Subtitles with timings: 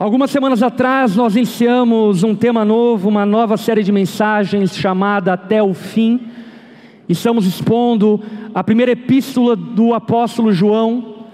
[0.00, 5.60] Algumas semanas atrás nós iniciamos um tema novo, uma nova série de mensagens chamada Até
[5.60, 6.20] o Fim.
[7.08, 8.22] Estamos expondo
[8.54, 11.24] a primeira epístola do apóstolo João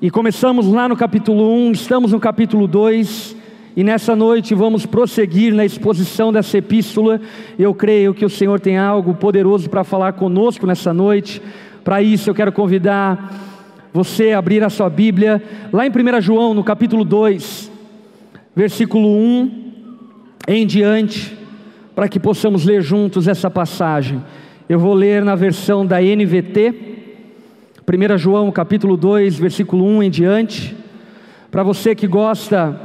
[0.00, 3.36] e começamos lá no capítulo 1, estamos no capítulo 2
[3.76, 7.20] e nessa noite vamos prosseguir na exposição dessa epístola.
[7.58, 11.42] Eu creio que o Senhor tem algo poderoso para falar conosco nessa noite.
[11.84, 13.34] Para isso eu quero convidar
[13.92, 17.73] você a abrir a sua Bíblia lá em 1 João, no capítulo 2
[18.54, 19.64] versículo 1
[20.46, 21.36] em diante,
[21.94, 24.22] para que possamos ler juntos essa passagem.
[24.68, 26.74] Eu vou ler na versão da NVT,
[27.86, 30.76] 1 João capítulo 2, versículo 1 em diante.
[31.50, 32.80] Para você que gosta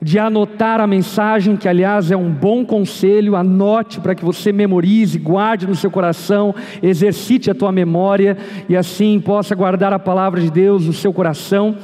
[0.00, 5.16] de anotar a mensagem, que aliás é um bom conselho, anote para que você memorize,
[5.18, 8.36] guarde no seu coração, exercite a tua memória
[8.68, 11.76] e assim possa guardar a palavra de Deus no seu coração.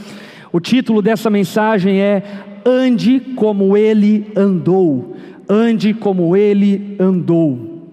[0.51, 2.23] O título dessa mensagem é
[2.69, 5.17] ande como ele andou,
[5.49, 7.89] ande como ele andou.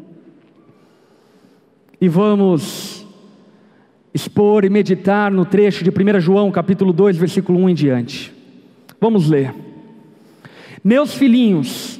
[2.01, 3.05] E vamos
[4.13, 8.33] expor e meditar no trecho de 1 João, capítulo 2, versículo 1 em diante.
[8.99, 9.53] Vamos ler.
[10.83, 11.99] Meus filhinhos,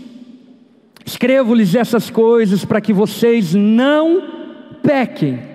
[1.06, 4.22] escrevo-lhes essas coisas para que vocês não
[4.84, 5.55] pequem.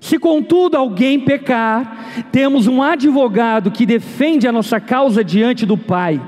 [0.00, 6.20] Se contudo alguém pecar, temos um advogado que defende a nossa causa diante do Pai,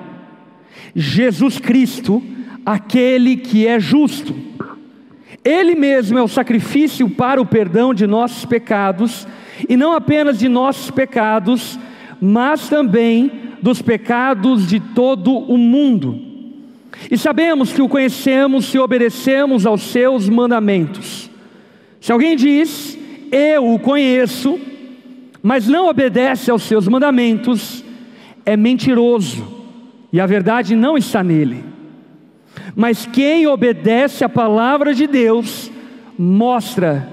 [0.94, 2.22] Jesus Cristo,
[2.66, 4.34] aquele que é justo.
[5.44, 9.26] Ele mesmo é o sacrifício para o perdão de nossos pecados,
[9.68, 11.78] e não apenas de nossos pecados,
[12.20, 13.30] mas também
[13.62, 16.30] dos pecados de todo o mundo.
[17.10, 21.30] E sabemos que o conhecemos se obedecemos aos seus mandamentos.
[22.00, 22.98] Se alguém diz,
[23.32, 24.58] eu o conheço,
[25.42, 27.84] mas não obedece aos seus mandamentos,
[28.44, 29.46] é mentiroso,
[30.12, 31.64] e a verdade não está nele.
[32.74, 35.70] Mas quem obedece à palavra de Deus,
[36.18, 37.08] mostra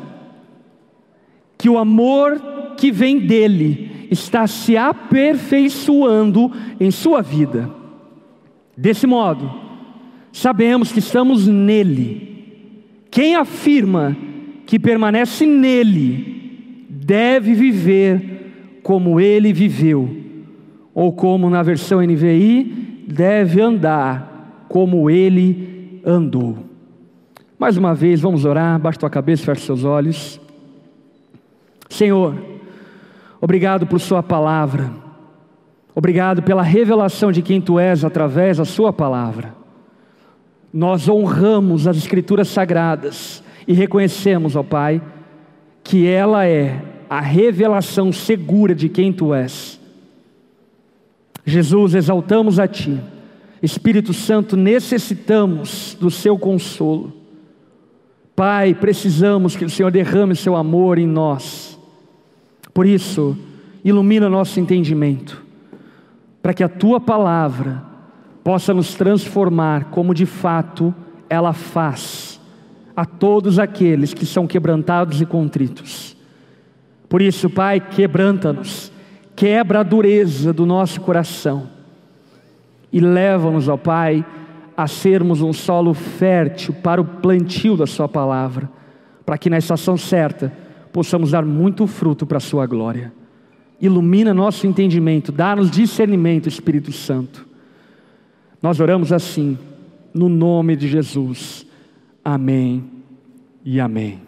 [1.58, 2.42] que o amor
[2.76, 7.70] que vem dele está se aperfeiçoando em sua vida.
[8.76, 9.50] Desse modo,
[10.32, 12.66] sabemos que estamos nele.
[13.10, 14.16] Quem afirma
[14.68, 20.24] que permanece nele deve viver como ele viveu,
[20.94, 26.58] ou como na versão NVI, deve andar como ele andou.
[27.58, 30.40] Mais uma vez, vamos orar, baixa tua cabeça, fecha seus olhos.
[31.90, 32.36] Senhor,
[33.40, 34.92] obrigado por Sua palavra,
[35.96, 39.56] obrigado pela revelação de quem Tu és através da Sua palavra.
[40.74, 45.02] Nós honramos as Escrituras sagradas e reconhecemos, ó Pai,
[45.84, 49.80] que ela é a revelação segura de quem Tu és.
[51.46, 53.00] Jesus, exaltamos a Ti.
[53.62, 57.14] Espírito Santo, necessitamos do Seu consolo.
[58.36, 61.78] Pai, precisamos que o Senhor derrame Seu amor em nós.
[62.74, 63.38] Por isso,
[63.84, 65.44] ilumina nosso entendimento,
[66.42, 67.84] para que a Tua palavra
[68.44, 70.94] possa nos transformar como de fato
[71.30, 72.37] ela faz
[72.98, 76.18] a todos aqueles que são quebrantados e contritos.
[77.08, 78.92] Por isso, Pai, quebranta-nos,
[79.36, 81.70] quebra a dureza do nosso coração
[82.92, 84.26] e leva-nos, ó Pai,
[84.76, 88.68] a sermos um solo fértil para o plantio da Sua palavra,
[89.24, 90.52] para que na estação certa
[90.92, 93.14] possamos dar muito fruto para a Sua glória.
[93.80, 97.46] Ilumina nosso entendimento, dá-nos discernimento, Espírito Santo.
[98.60, 99.56] Nós oramos assim,
[100.16, 101.67] no nome de Jesus.
[102.30, 102.84] Amém
[103.64, 104.20] e amém.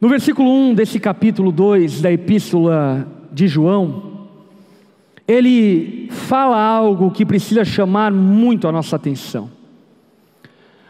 [0.00, 4.28] No versículo 1 desse capítulo 2 da epístola de João,
[5.26, 9.50] ele fala algo que precisa chamar muito a nossa atenção.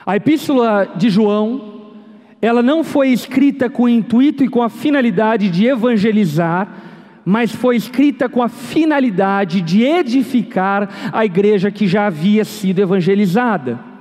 [0.04, 1.94] A epístola de João,
[2.42, 6.68] ela não foi escrita com o intuito e com a finalidade de evangelizar,
[7.24, 13.93] mas foi escrita com a finalidade de edificar a igreja que já havia sido evangelizada.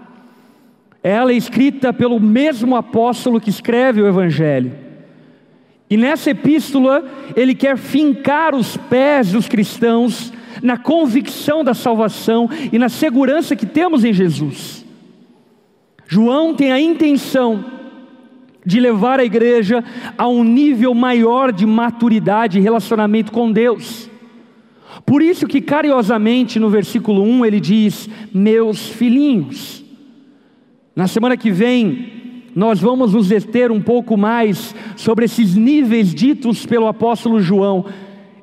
[1.04, 4.72] Ela é escrita pelo mesmo apóstolo que escreve o Evangelho.
[5.90, 7.04] E nessa epístola,
[7.36, 13.66] ele quer fincar os pés dos cristãos na convicção da salvação e na segurança que
[13.66, 14.86] temos em Jesus.
[16.08, 17.66] João tem a intenção
[18.66, 19.84] de levar a igreja
[20.18, 24.10] a um nível maior de maturidade e relacionamento com Deus.
[25.06, 29.83] Por isso que carinhosamente no versículo 1 ele diz: "Meus filhinhos".
[30.96, 32.12] Na semana que vem,
[32.56, 37.86] nós vamos nos deter um pouco mais sobre esses níveis ditos pelo apóstolo João.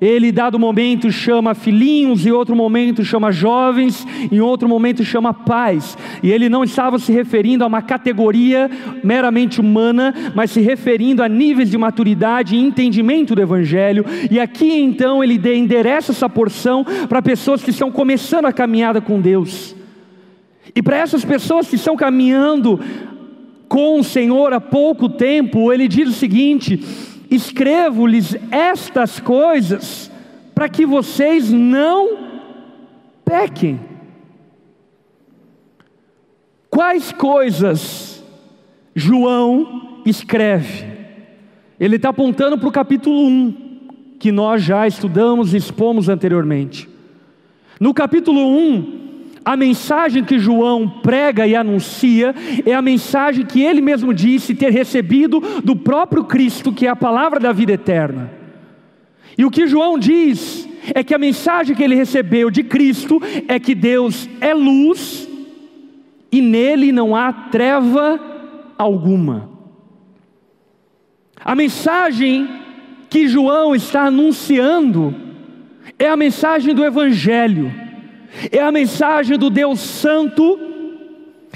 [0.00, 5.96] Ele, dado momento, chama filhinhos, em outro momento chama jovens, em outro momento chama pais.
[6.24, 8.68] E ele não estava se referindo a uma categoria
[9.04, 14.04] meramente humana, mas se referindo a níveis de maturidade e entendimento do Evangelho.
[14.28, 19.20] E aqui então ele endereça essa porção para pessoas que estão começando a caminhada com
[19.20, 19.78] Deus.
[20.74, 22.80] E para essas pessoas que estão caminhando
[23.68, 26.82] com o Senhor há pouco tempo, ele diz o seguinte:
[27.30, 30.10] escrevo-lhes estas coisas
[30.54, 32.18] para que vocês não
[33.24, 33.80] pequem.
[36.68, 38.24] Quais coisas
[38.94, 40.84] João escreve?
[41.78, 43.54] Ele está apontando para o capítulo 1,
[44.18, 46.88] que nós já estudamos e expomos anteriormente.
[47.80, 48.99] No capítulo 1,
[49.44, 52.34] a mensagem que João prega e anuncia
[52.66, 56.96] é a mensagem que ele mesmo disse ter recebido do próprio Cristo, que é a
[56.96, 58.30] palavra da vida eterna.
[59.38, 63.58] E o que João diz é que a mensagem que ele recebeu de Cristo é
[63.58, 65.26] que Deus é luz
[66.30, 68.20] e nele não há treva
[68.76, 69.48] alguma.
[71.42, 72.48] A mensagem
[73.08, 75.14] que João está anunciando
[75.98, 77.89] é a mensagem do Evangelho
[78.50, 80.58] é a mensagem do Deus Santo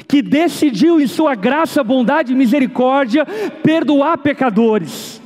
[0.08, 3.24] que decidiu, em Sua graça, bondade e misericórdia,
[3.62, 5.22] perdoar pecadores.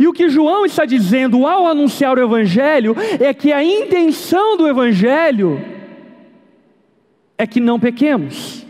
[0.00, 4.66] E o que João está dizendo ao anunciar o Evangelho é que a intenção do
[4.66, 5.62] Evangelho
[7.36, 8.66] é que não pequemos.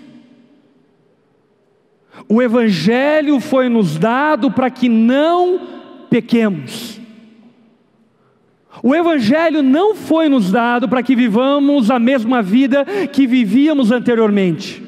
[2.29, 5.61] O Evangelho foi nos dado para que não
[6.11, 7.02] pequemos.
[8.81, 14.83] O Evangelho não foi nos dado para que vivamos a mesma vida que vivíamos anteriormente.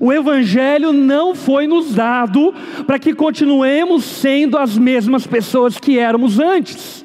[0.00, 2.52] O Evangelho não foi nos dado
[2.86, 7.04] para que continuemos sendo as mesmas pessoas que éramos antes.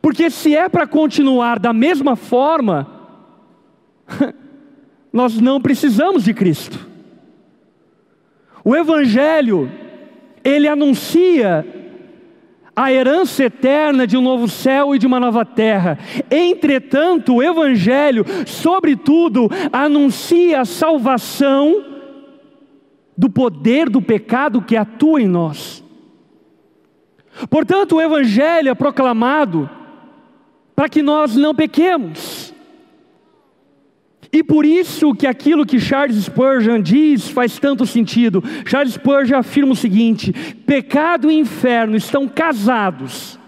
[0.00, 2.86] Porque se é para continuar da mesma forma,
[5.12, 6.86] nós não precisamos de Cristo.
[8.62, 9.70] O Evangelho,
[10.44, 11.66] ele anuncia
[12.82, 15.98] a herança eterna de um novo céu e de uma nova terra.
[16.30, 21.84] Entretanto, o Evangelho, sobretudo, anuncia a salvação
[23.14, 25.84] do poder do pecado que atua em nós.
[27.50, 29.68] Portanto, o Evangelho é proclamado
[30.74, 32.39] para que nós não pequemos.
[34.32, 38.42] E por isso que aquilo que Charles Spurgeon diz faz tanto sentido.
[38.64, 40.32] Charles Spurgeon afirma o seguinte:
[40.64, 43.38] pecado e inferno estão casados,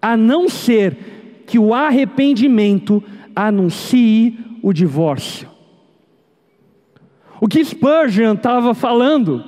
[0.00, 3.02] a não ser que o arrependimento
[3.34, 5.48] anuncie o divórcio.
[7.40, 9.42] O que Spurgeon estava falando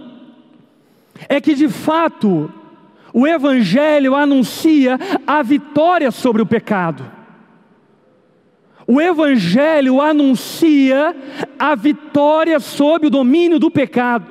[1.28, 2.50] é que de fato
[3.12, 7.04] o Evangelho anuncia a vitória sobre o pecado.
[8.86, 11.14] O Evangelho anuncia
[11.58, 14.26] a vitória sobre o domínio do pecado.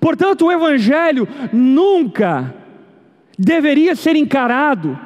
[0.00, 2.54] Portanto, o Evangelho nunca
[3.38, 4.98] deveria ser encarado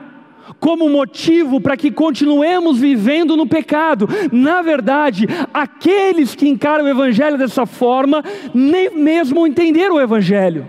[0.59, 4.09] como motivo para que continuemos vivendo no pecado.
[4.33, 10.67] Na verdade, aqueles que encaram o Evangelho dessa forma, nem mesmo entenderam o Evangelho.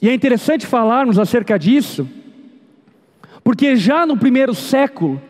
[0.00, 2.06] E é interessante falarmos acerca disso
[3.44, 5.20] porque já no primeiro século,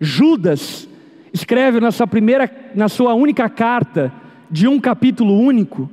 [0.00, 0.88] Judas
[1.32, 4.12] escreve na sua primeira, na sua única carta,
[4.50, 5.90] de um capítulo único,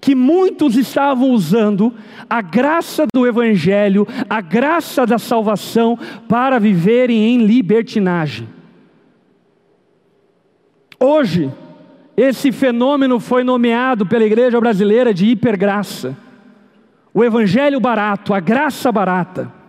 [0.00, 1.94] que muitos estavam usando
[2.28, 8.48] a graça do Evangelho, a graça da salvação, para viverem em libertinagem.
[10.98, 11.50] Hoje,
[12.16, 16.14] esse fenômeno foi nomeado pela igreja brasileira de hipergraça.
[17.14, 19.59] O Evangelho barato, a graça barata.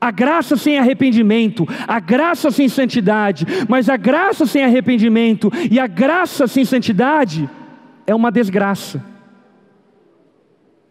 [0.00, 5.86] A graça sem arrependimento, a graça sem santidade, mas a graça sem arrependimento e a
[5.86, 7.48] graça sem santidade
[8.06, 9.02] é uma desgraça.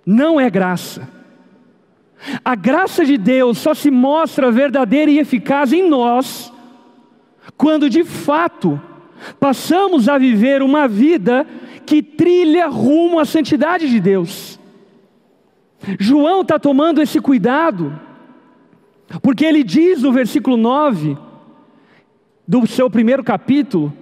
[0.06, 1.08] Não é graça.
[2.44, 6.52] A graça de Deus só se mostra verdadeira e eficaz em nós
[7.56, 8.82] quando de fato
[9.40, 11.46] passamos a viver uma vida
[11.86, 14.60] que trilha rumo à santidade de Deus.
[16.00, 18.07] João está tomando esse cuidado
[19.22, 21.18] porque ele diz no versículo 9
[22.48, 23.94] do seu primeiro capítulo,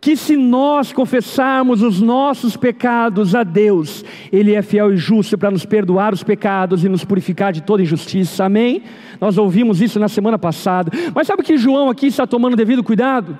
[0.00, 5.50] que se nós confessarmos os nossos pecados a Deus, Ele é fiel e justo para
[5.50, 8.82] nos perdoar os pecados e nos purificar de toda injustiça, amém?
[9.20, 13.36] Nós ouvimos isso na semana passada, mas sabe que João aqui está tomando devido cuidado?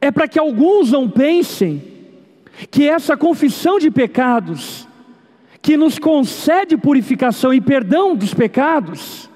[0.00, 1.82] É para que alguns não pensem
[2.70, 4.86] que essa confissão de pecados
[5.62, 9.30] que nos concede purificação e perdão dos pecados,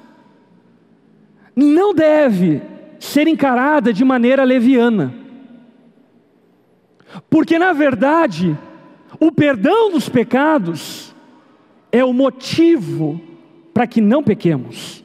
[1.54, 2.60] não deve
[2.98, 5.14] ser encarada de maneira leviana.
[7.30, 8.58] Porque, na verdade,
[9.20, 11.14] o perdão dos pecados
[11.92, 13.20] é o motivo
[13.72, 15.04] para que não pequemos.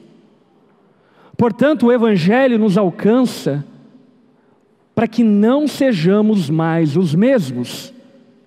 [1.36, 3.64] Portanto, o Evangelho nos alcança
[4.94, 7.94] para que não sejamos mais os mesmos.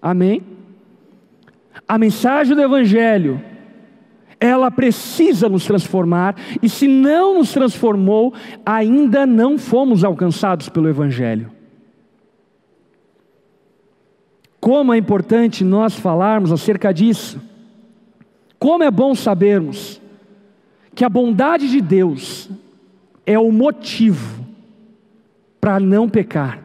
[0.02, 0.55] Amém?
[1.88, 3.42] A mensagem do Evangelho,
[4.40, 8.34] ela precisa nos transformar, e se não nos transformou,
[8.66, 11.52] ainda não fomos alcançados pelo Evangelho.
[14.60, 17.40] Como é importante nós falarmos acerca disso,
[18.58, 20.02] como é bom sabermos
[20.96, 22.50] que a bondade de Deus
[23.26, 24.44] é o motivo
[25.62, 26.64] para não pecar.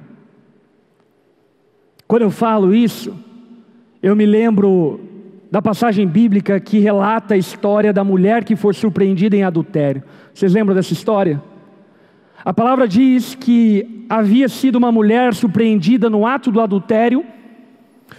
[2.07, 3.15] Quando eu falo isso,
[4.03, 5.10] eu me lembro
[5.51, 10.03] da passagem bíblica que relata a história da mulher que foi surpreendida em adultério.
[10.33, 11.43] Vocês lembram dessa história?
[12.45, 17.25] A palavra diz que havia sido uma mulher surpreendida no ato do adultério.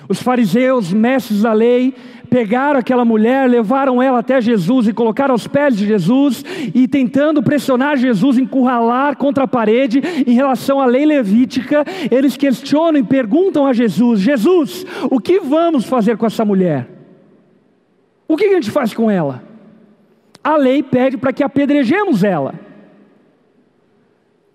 [0.08, 1.94] Os fariseus, mestres da lei,
[2.30, 7.42] pegaram aquela mulher, levaram ela até Jesus e colocaram aos pés de Jesus e tentando
[7.42, 13.66] pressionar Jesus, encurralar contra a parede em relação à lei levítica, eles questionam e perguntam
[13.66, 17.01] a Jesus: Jesus, o que vamos fazer com essa mulher?
[18.32, 19.44] O que a gente faz com ela?
[20.42, 22.56] A lei pede para que apedrejemos ela.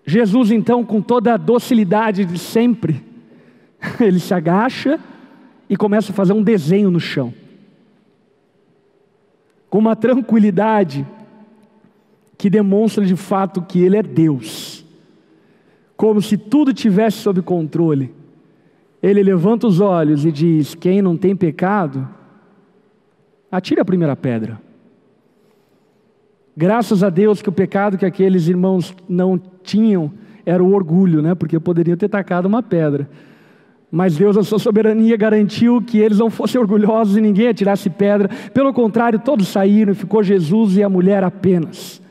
[0.03, 3.03] Jesus, então, com toda a docilidade de sempre,
[4.01, 4.99] ele se agacha
[5.69, 7.31] e começa a fazer um desenho no chão
[9.69, 11.05] com uma tranquilidade
[12.35, 14.83] que demonstra de fato que Ele é Deus,
[15.95, 18.11] como se tudo tivesse sob controle.
[19.03, 22.16] Ele levanta os olhos e diz: Quem não tem pecado,
[23.51, 24.59] atire a primeira pedra.
[26.55, 30.11] Graças a Deus que o pecado que aqueles irmãos não tinham
[30.45, 31.35] era o orgulho, né?
[31.35, 33.07] Porque poderiam ter tacado uma pedra.
[33.91, 38.29] Mas Deus, a sua soberania, garantiu que eles não fossem orgulhosos e ninguém atirasse pedra.
[38.53, 42.01] Pelo contrário, todos saíram e ficou Jesus e a mulher apenas.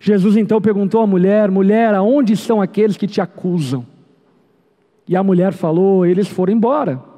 [0.00, 3.86] Jesus então perguntou à mulher: Mulher, aonde estão aqueles que te acusam?
[5.06, 7.09] E a mulher falou: Eles foram embora.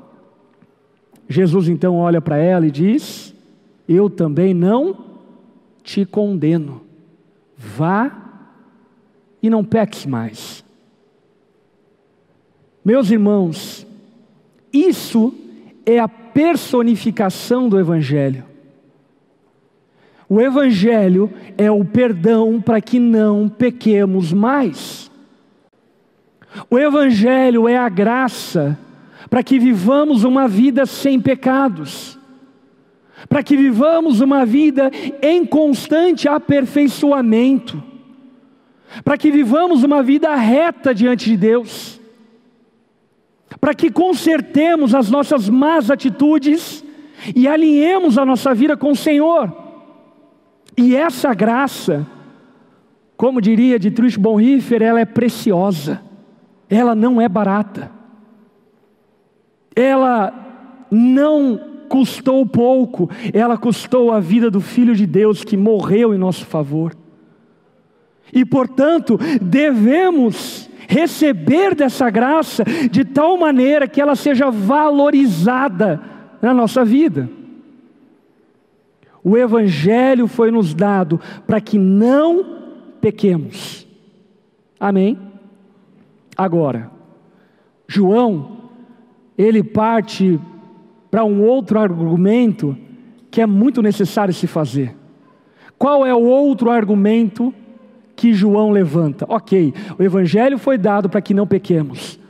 [1.29, 3.35] Jesus então olha para ela e diz:
[3.89, 5.05] Eu também não
[5.83, 6.83] te condeno.
[7.57, 8.11] Vá
[9.43, 10.65] e não peques mais.
[12.85, 13.87] Meus irmãos,
[14.73, 15.35] isso
[15.87, 18.45] é a personificação do Evangelho.
[20.29, 25.11] O Evangelho é o perdão para que não pequemos mais.
[26.71, 28.79] O Evangelho é a graça
[29.33, 32.19] para que vivamos uma vida sem pecados,
[33.31, 34.91] para que vivamos uma vida
[35.23, 37.83] em constante aperfeiçoamento,
[39.03, 41.99] para que vivamos uma vida reta diante de Deus.
[43.59, 46.85] Para que consertemos as nossas más atitudes
[47.35, 49.51] e alinhemos a nossa vida com o Senhor.
[50.77, 52.07] E essa graça,
[53.17, 56.03] como diria Dietrich Bonhoeffer, ela é preciosa,
[56.69, 58.02] ela não é barata,
[59.75, 60.33] ela
[60.91, 66.47] não custou pouco, ela custou a vida do Filho de Deus que morreu em nosso
[66.47, 66.95] favor.
[68.33, 76.01] E portanto, devemos receber dessa graça de tal maneira que ela seja valorizada
[76.41, 77.29] na nossa vida.
[79.23, 82.45] O Evangelho foi nos dado para que não
[83.01, 83.87] pequemos.
[84.81, 85.19] Amém?
[86.37, 86.91] Agora,
[87.87, 88.62] João,
[89.37, 90.41] ele parte
[91.11, 92.77] para um outro argumento
[93.31, 94.95] que é muito necessário se fazer.
[95.79, 97.53] Qual é o outro argumento
[98.23, 99.27] que João levanta.
[99.29, 102.21] Ok, o Evangelho foi dado para que não pequemos.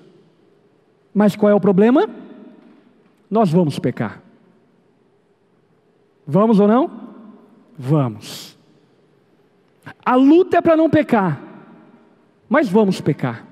[1.12, 2.08] Mas qual é o problema?
[3.30, 4.22] Nós vamos pecar.
[6.26, 6.90] Vamos ou não?
[7.78, 8.58] Vamos.
[10.02, 11.42] A luta é para não pecar,
[12.48, 13.46] mas vamos pecar.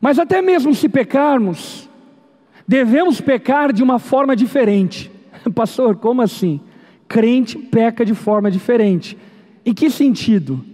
[0.00, 1.88] Mas até mesmo se pecarmos,
[2.66, 5.10] devemos pecar de uma forma diferente.
[5.54, 6.60] Pastor, como assim?
[7.06, 9.16] Crente peca de forma diferente.
[9.64, 10.64] Em que sentido?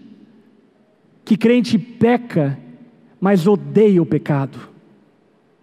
[1.25, 2.59] Que crente peca,
[3.21, 4.59] mas odeia o pecado.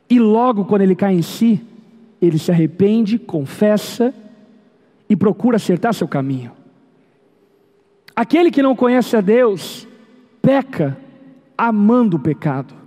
[0.10, 1.62] E logo quando ele cai em si,
[2.22, 4.14] ele se arrepende, confessa
[5.10, 6.52] e procura acertar seu caminho.
[8.16, 9.88] Aquele que não conhece a Deus,
[10.42, 10.98] peca
[11.58, 12.81] amando o pecado.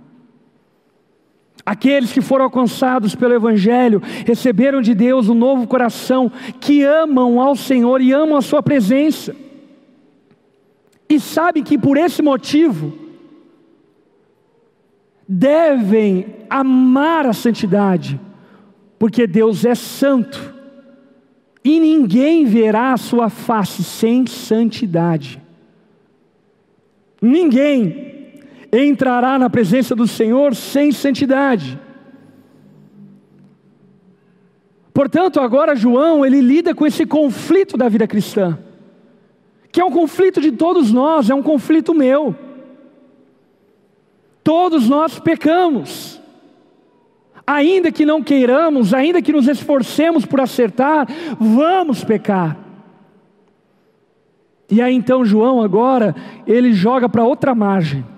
[1.65, 7.55] Aqueles que foram alcançados pelo Evangelho receberam de Deus um novo coração, que amam ao
[7.55, 9.35] Senhor e amam a Sua presença.
[11.09, 12.93] E sabem que por esse motivo
[15.27, 18.19] devem amar a santidade,
[18.99, 20.53] porque Deus é santo
[21.63, 25.41] e ninguém verá a Sua face sem santidade.
[27.19, 28.14] Ninguém
[28.83, 31.79] entrará na presença do Senhor sem santidade.
[34.93, 38.57] Portanto, agora João, ele lida com esse conflito da vida cristã,
[39.71, 42.33] que é um conflito de todos nós, é um conflito meu.
[44.41, 46.21] Todos nós pecamos.
[47.45, 51.07] Ainda que não queiramos, ainda que nos esforcemos por acertar,
[51.39, 52.57] vamos pecar.
[54.69, 56.15] E aí então João agora,
[56.47, 58.14] ele joga para outra margem.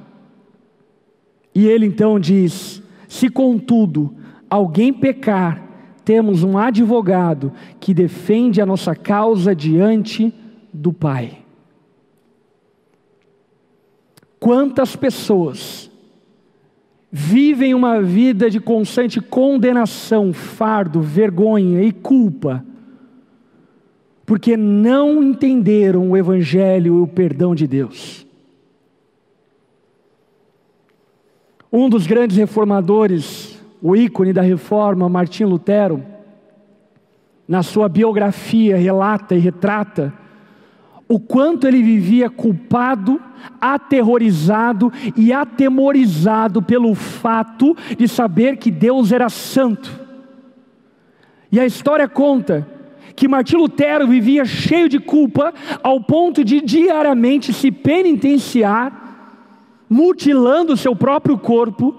[1.57, 4.13] E ele então diz: Se contudo
[4.47, 5.59] alguém pecar,
[6.05, 10.31] temos um advogado que defende a nossa causa diante
[10.71, 11.39] do Pai.
[14.39, 15.89] Quantas pessoas
[17.11, 22.63] vivem uma vida de constante condenação, fardo, vergonha e culpa,
[24.27, 28.26] porque não entenderam o Evangelho e o perdão de Deus.
[31.71, 36.03] Um dos grandes reformadores, o ícone da reforma, Martim Lutero,
[37.47, 40.13] na sua biografia relata e retrata
[41.09, 43.21] o quanto ele vivia culpado,
[43.61, 49.89] aterrorizado e atemorizado pelo fato de saber que Deus era santo.
[51.49, 52.67] E a história conta
[53.15, 59.06] que Martim Lutero vivia cheio de culpa, ao ponto de diariamente se penitenciar
[59.89, 61.95] mutilando o seu próprio corpo,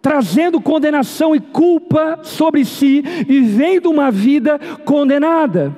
[0.00, 5.76] trazendo condenação e culpa sobre si, vivendo uma vida condenada.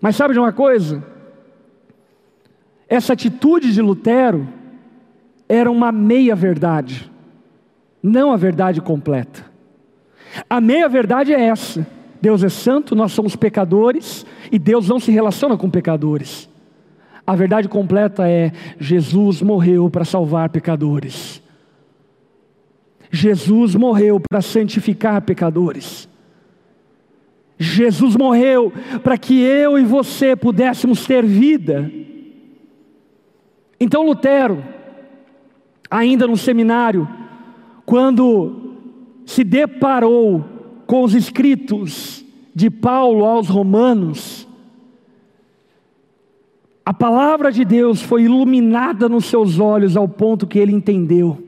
[0.00, 1.04] Mas sabe de uma coisa?
[2.88, 4.46] Essa atitude de Lutero
[5.48, 7.10] era uma meia-verdade,
[8.02, 9.50] não a verdade completa.
[10.48, 11.86] A meia-verdade é essa:
[12.20, 16.48] Deus é santo, nós somos pecadores e Deus não se relaciona com pecadores.
[17.26, 21.42] A verdade completa é: Jesus morreu para salvar pecadores.
[23.10, 26.08] Jesus morreu para santificar pecadores.
[27.58, 28.72] Jesus morreu
[29.04, 31.92] para que eu e você pudéssemos ter vida.
[33.78, 34.64] Então Lutero,
[35.90, 37.08] ainda no seminário,
[37.84, 38.72] quando
[39.26, 40.44] se deparou
[40.86, 44.48] com os escritos de Paulo aos Romanos,
[46.84, 51.40] a palavra de Deus foi iluminada nos seus olhos ao ponto que ele entendeu.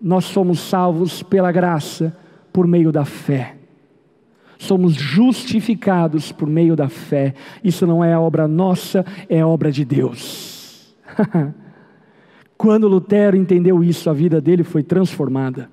[0.00, 2.16] Nós somos salvos pela graça
[2.52, 3.56] por meio da fé.
[4.58, 7.34] Somos justificados por meio da fé.
[7.62, 10.96] Isso não é obra nossa, é obra de Deus.
[12.56, 15.70] Quando Lutero entendeu isso, a vida dele foi transformada.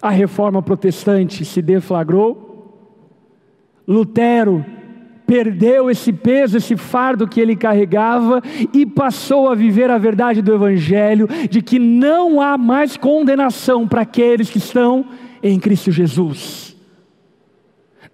[0.00, 2.44] A reforma protestante se deflagrou.
[3.88, 4.64] Lutero
[5.26, 10.54] perdeu esse peso, esse fardo que ele carregava e passou a viver a verdade do
[10.54, 15.06] Evangelho de que não há mais condenação para aqueles que estão
[15.42, 16.76] em Cristo Jesus.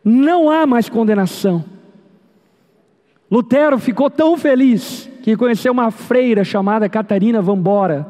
[0.05, 1.65] Não há mais condenação.
[3.31, 8.07] Lutero ficou tão feliz que conheceu uma freira chamada Catarina Vambora.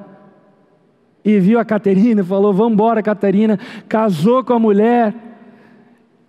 [1.22, 3.58] E viu a Catarina falou: Vambora, Catarina.
[3.88, 5.14] Casou com a mulher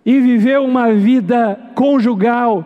[0.04, 2.64] e viveu uma vida conjugal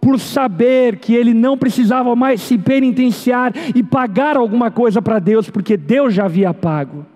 [0.00, 5.48] por saber que ele não precisava mais se penitenciar e pagar alguma coisa para Deus,
[5.48, 7.06] porque Deus já havia pago.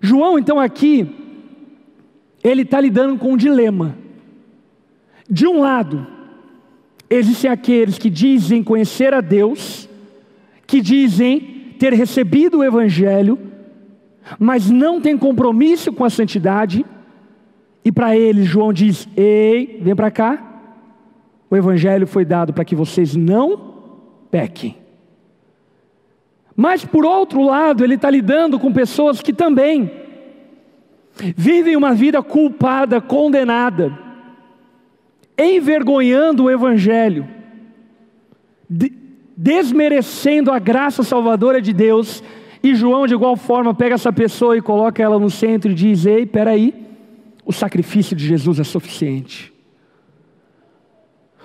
[0.00, 1.08] João, então, aqui,
[2.42, 3.96] ele está lidando com um dilema.
[5.28, 6.06] De um lado,
[7.08, 9.88] existem aqueles que dizem conhecer a Deus,
[10.66, 13.38] que dizem ter recebido o Evangelho,
[14.38, 16.84] mas não têm compromisso com a santidade,
[17.84, 20.50] e para eles, João diz: Ei, vem para cá.
[21.50, 23.74] O Evangelho foi dado para que vocês não
[24.30, 24.76] pequem.
[26.56, 29.90] Mas, por outro lado, ele está lidando com pessoas que também
[31.36, 33.98] vivem uma vida culpada, condenada,
[35.36, 37.26] envergonhando o Evangelho,
[39.36, 42.22] desmerecendo a graça salvadora de Deus.
[42.62, 46.06] E João, de igual forma, pega essa pessoa e coloca ela no centro e diz:
[46.06, 46.91] Ei, peraí
[47.44, 49.52] o sacrifício de Jesus é suficiente.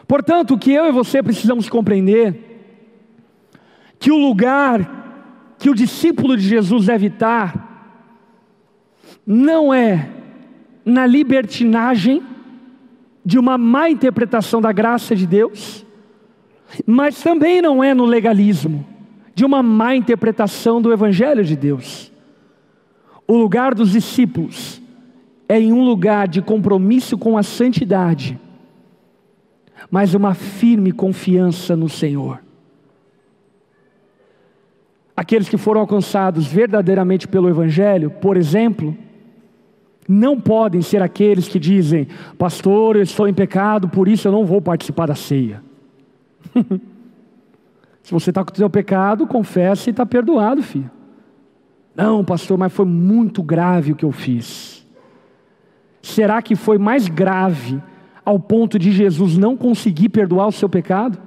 [0.08, 2.46] Portanto, o que eu e você precisamos compreender
[4.00, 4.96] que o lugar
[5.58, 7.66] que o discípulo de Jesus deve estar
[9.26, 10.10] não é
[10.86, 12.24] na libertinagem
[13.26, 15.86] de uma má interpretação da graça de Deus,
[16.86, 18.88] mas também não é no legalismo
[19.36, 22.12] de uma má interpretação do Evangelho de Deus.
[23.28, 24.82] O lugar dos discípulos
[25.48, 28.40] é em um lugar de compromisso com a santidade,
[29.90, 32.42] mas uma firme confiança no Senhor.
[35.16, 38.96] Aqueles que foram alcançados verdadeiramente pelo Evangelho, por exemplo,
[40.08, 42.08] não podem ser aqueles que dizem,
[42.38, 45.64] pastor, eu estou em pecado, por isso eu não vou participar da ceia.
[48.04, 50.90] Se você está com o seu pecado, confesse e está perdoado, filho.
[51.94, 54.77] Não, pastor, mas foi muito grave o que eu fiz.
[56.08, 57.84] Será que foi mais grave
[58.24, 61.20] ao ponto de Jesus não conseguir perdoar o seu pecado?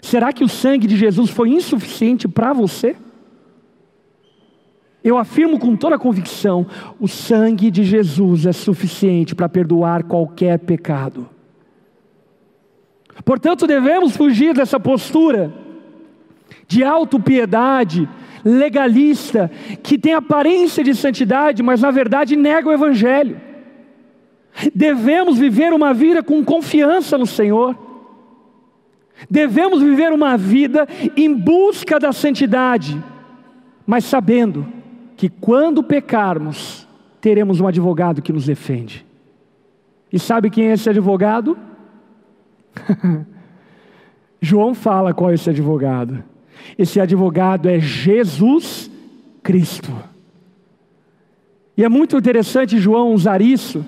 [0.00, 2.96] Será que o sangue de Jesus foi insuficiente para você?
[5.04, 6.66] Eu afirmo com toda convicção:
[6.98, 11.28] o sangue de Jesus é suficiente para perdoar qualquer pecado.
[13.26, 15.52] Portanto, devemos fugir dessa postura
[16.66, 18.08] de autopiedade,
[18.44, 19.50] legalista,
[19.82, 23.40] que tem aparência de santidade, mas na verdade nega o Evangelho.
[24.74, 27.76] Devemos viver uma vida com confiança no Senhor.
[29.30, 33.02] Devemos viver uma vida em busca da santidade,
[33.86, 34.66] mas sabendo
[35.16, 36.86] que quando pecarmos,
[37.20, 39.06] teremos um advogado que nos defende.
[40.12, 41.56] E sabe quem é esse advogado?
[44.40, 46.22] João fala qual é esse advogado.
[46.78, 48.90] Esse advogado é Jesus
[49.42, 49.92] Cristo.
[51.76, 53.84] E é muito interessante João usar isso,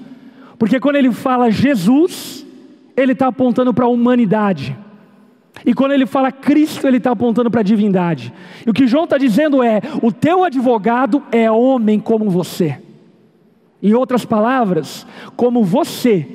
[0.58, 2.44] porque quando ele fala Jesus,
[2.96, 4.76] ele está apontando para a humanidade.
[5.64, 8.32] E quando ele fala Cristo, ele está apontando para a divindade.
[8.66, 12.78] E o que João está dizendo é: o teu advogado é homem como você.
[13.82, 16.26] Em outras palavras, como você,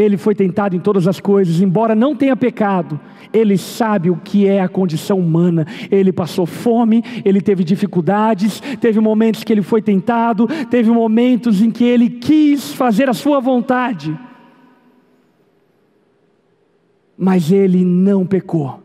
[0.00, 2.98] ele foi tentado em todas as coisas, embora não tenha pecado,
[3.32, 5.66] ele sabe o que é a condição humana.
[5.90, 11.70] Ele passou fome, ele teve dificuldades, teve momentos que ele foi tentado, teve momentos em
[11.70, 14.18] que ele quis fazer a sua vontade
[17.22, 18.82] mas ele não pecou.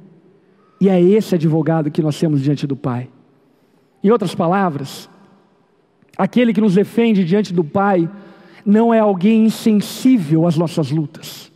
[0.82, 3.08] E é esse advogado que nós temos diante do Pai.
[4.04, 5.10] Em outras palavras,
[6.17, 8.10] aquele que nos defende diante do Pai
[8.65, 11.51] não é alguém insensível às nossas lutas.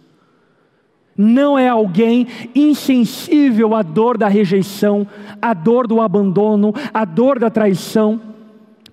[1.18, 5.06] Não é alguém insensível à dor da rejeição,
[5.42, 8.22] à dor do abandono, à dor da traição.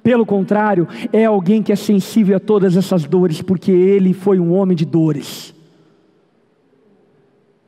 [0.03, 4.53] Pelo contrário, é alguém que é sensível a todas essas dores, porque ele foi um
[4.53, 5.55] homem de dores.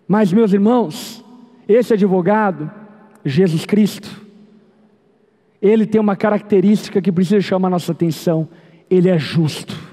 [0.08, 1.24] Mas, meus irmãos,
[1.68, 2.70] esse advogado,
[3.24, 4.08] Jesus Cristo,
[5.60, 8.48] ele tem uma característica que precisa chamar nossa atenção:
[8.90, 9.87] ele é justo.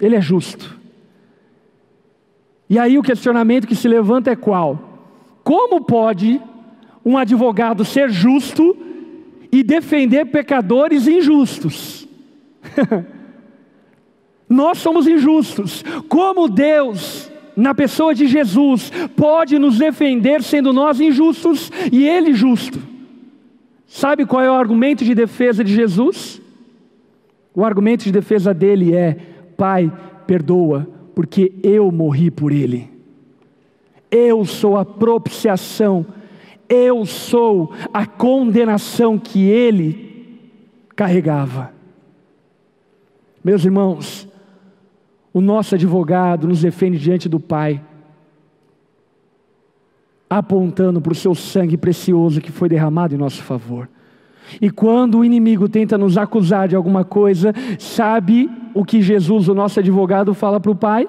[0.00, 0.78] Ele é justo.
[2.68, 5.06] E aí o questionamento que se levanta é qual?
[5.42, 6.40] Como pode
[7.04, 8.76] um advogado ser justo
[9.50, 12.06] e defender pecadores injustos?
[14.48, 15.84] Nós somos injustos.
[16.08, 22.80] Como Deus, na pessoa de Jesus, pode nos defender sendo nós injustos e Ele justo?
[23.86, 26.40] Sabe qual é o argumento de defesa de Jesus?
[27.54, 29.16] O argumento de defesa dele é:
[29.58, 29.92] Pai,
[30.24, 32.88] perdoa, porque eu morri por ele.
[34.08, 36.06] Eu sou a propiciação,
[36.68, 40.38] eu sou a condenação que ele
[40.94, 41.72] carregava.
[43.42, 44.28] Meus irmãos,
[45.34, 47.82] o nosso advogado nos defende diante do Pai,
[50.30, 53.88] apontando para o seu sangue precioso que foi derramado em nosso favor.
[54.60, 59.54] E quando o inimigo tenta nos acusar de alguma coisa, sabe o que Jesus, o
[59.54, 61.08] nosso advogado, fala para o Pai?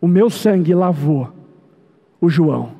[0.00, 1.32] O meu sangue lavou
[2.20, 2.72] o João,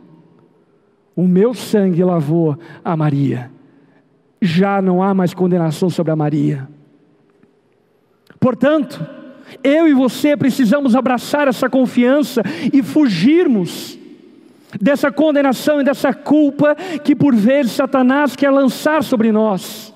[1.17, 3.51] o meu sangue lavou a Maria.
[4.41, 6.69] Já não há mais condenação sobre a Maria.
[8.38, 9.05] Portanto,
[9.64, 13.98] eu e você precisamos abraçar essa confiança e fugirmos
[14.81, 19.94] dessa condenação e dessa culpa que por vezes Satanás quer lançar sobre nós.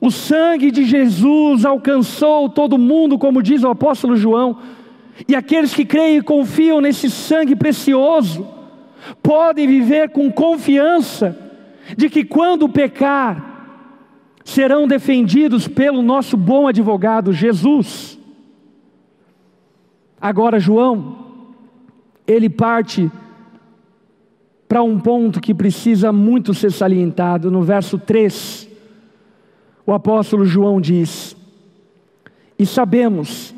[0.00, 4.58] O sangue de Jesus alcançou todo mundo, como diz o apóstolo João,
[5.28, 8.46] e aqueles que creem e confiam nesse sangue precioso
[9.22, 11.38] podem viver com confiança
[11.96, 13.52] de que quando pecar,
[14.44, 18.18] serão defendidos pelo nosso bom advogado Jesus.
[20.20, 21.16] Agora, João,
[22.26, 23.10] ele parte
[24.68, 27.50] para um ponto que precisa muito ser salientado.
[27.50, 28.68] No verso 3,
[29.86, 31.36] o apóstolo João diz:
[32.58, 33.54] E sabemos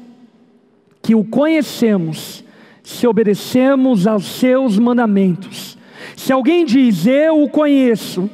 [1.02, 2.44] que o conhecemos
[2.82, 5.76] se obedecemos aos seus mandamentos.
[6.16, 8.30] Se alguém diz, Eu o conheço,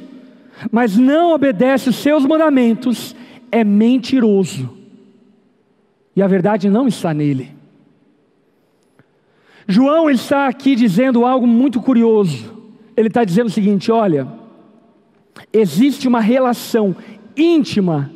[0.71, 3.15] mas não obedece os seus mandamentos,
[3.51, 4.69] é mentiroso.
[6.15, 7.51] E a verdade não está nele.
[9.67, 12.52] João está aqui dizendo algo muito curioso.
[12.95, 14.27] Ele está dizendo o seguinte: olha,
[15.51, 16.95] existe uma relação
[17.35, 18.11] íntima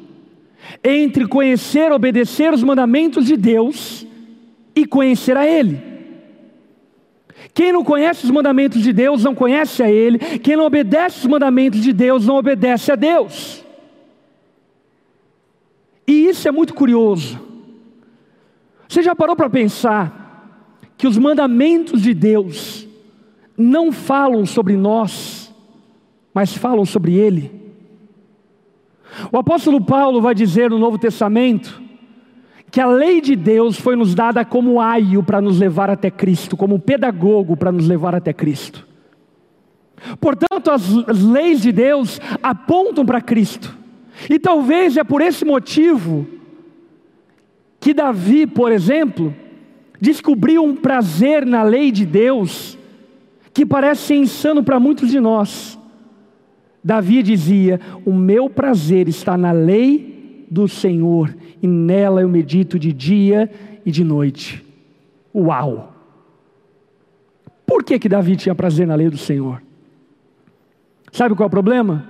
[0.84, 4.06] entre conhecer, obedecer os mandamentos de Deus
[4.76, 5.82] e conhecer a Ele.
[7.54, 11.26] Quem não conhece os mandamentos de Deus não conhece a Ele, quem não obedece os
[11.26, 13.64] mandamentos de Deus não obedece a Deus.
[16.06, 17.40] E isso é muito curioso.
[18.88, 20.26] Você já parou para pensar
[20.98, 22.87] que os mandamentos de Deus
[23.58, 25.54] não falam sobre nós,
[26.34, 27.52] mas falam sobre Ele?
[29.32, 31.82] O apóstolo Paulo vai dizer no Novo Testamento
[32.70, 36.56] que a lei de Deus foi nos dada como aio para nos levar até Cristo,
[36.56, 38.86] como pedagogo para nos levar até Cristo.
[40.20, 43.76] Portanto, as, as leis de Deus apontam para Cristo.
[44.30, 46.28] E talvez é por esse motivo
[47.80, 49.34] que Davi, por exemplo,
[50.00, 52.77] descobriu um prazer na lei de Deus
[53.58, 55.80] que parece insano para muitos de nós.
[56.84, 62.94] Davi dizia: O meu prazer está na lei do Senhor, e nela eu medito de
[62.94, 63.50] dia
[63.84, 64.64] e de noite.
[65.34, 65.92] Uau!
[67.66, 69.60] Por que, que Davi tinha prazer na lei do Senhor?
[71.12, 72.08] Sabe qual é o problema?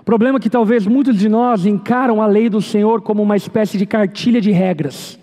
[0.00, 3.36] O problema é que talvez muitos de nós encaram a lei do Senhor como uma
[3.36, 5.20] espécie de cartilha de regras,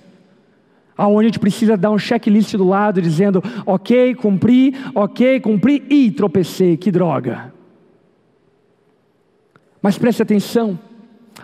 [1.02, 6.12] aonde a gente precisa dar um checklist do lado dizendo, ok, cumpri, ok, cumpri, e
[6.12, 7.52] tropecei, que droga.
[9.82, 10.78] Mas preste atenção,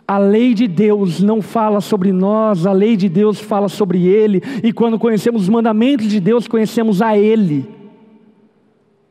[0.08, 4.44] a lei de Deus não fala sobre nós, a lei de Deus fala sobre Ele,
[4.64, 7.68] e quando conhecemos os mandamentos de Deus, conhecemos a Ele.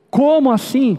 [0.09, 0.97] Como assim?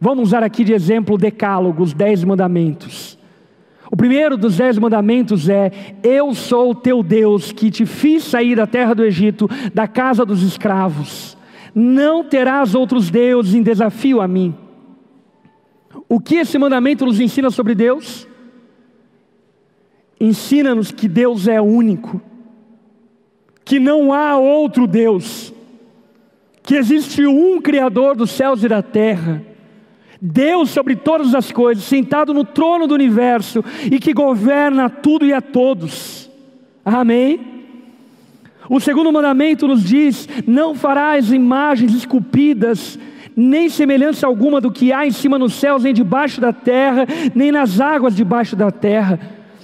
[0.00, 3.17] Vamos usar aqui de exemplo o Decálogo, os Dez Mandamentos.
[3.90, 5.70] O primeiro dos Dez Mandamentos é:
[6.02, 10.24] Eu sou o teu Deus que te fiz sair da terra do Egito, da casa
[10.24, 11.36] dos escravos.
[11.74, 14.54] Não terás outros deuses em desafio a mim.
[16.08, 18.26] O que esse mandamento nos ensina sobre Deus?
[20.20, 22.20] Ensina-nos que Deus é único,
[23.64, 25.52] que não há outro Deus,
[26.62, 29.44] que existe um Criador dos céus e da terra,
[30.20, 35.32] Deus sobre todas as coisas, sentado no trono do universo e que governa tudo e
[35.32, 36.30] a todos.
[36.84, 37.40] Amém?
[38.68, 42.98] O segundo mandamento nos diz: Não farás imagens esculpidas
[43.38, 47.52] nem semelhança alguma do que há em cima nos céus, nem debaixo da terra, nem
[47.52, 49.20] nas águas debaixo da terra.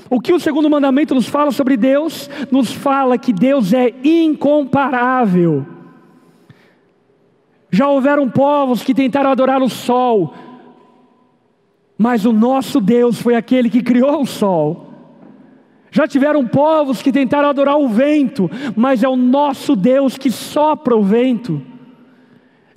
[0.09, 2.31] O que o segundo mandamento nos fala sobre Deus?
[2.53, 5.67] Nos fala que Deus é incomparável.
[7.75, 10.33] Já houveram povos que tentaram adorar o sol,
[11.99, 14.91] mas o nosso Deus foi aquele que criou o sol.
[15.91, 20.95] Já tiveram povos que tentaram adorar o vento, mas é o nosso Deus que sopra
[20.95, 21.61] o vento.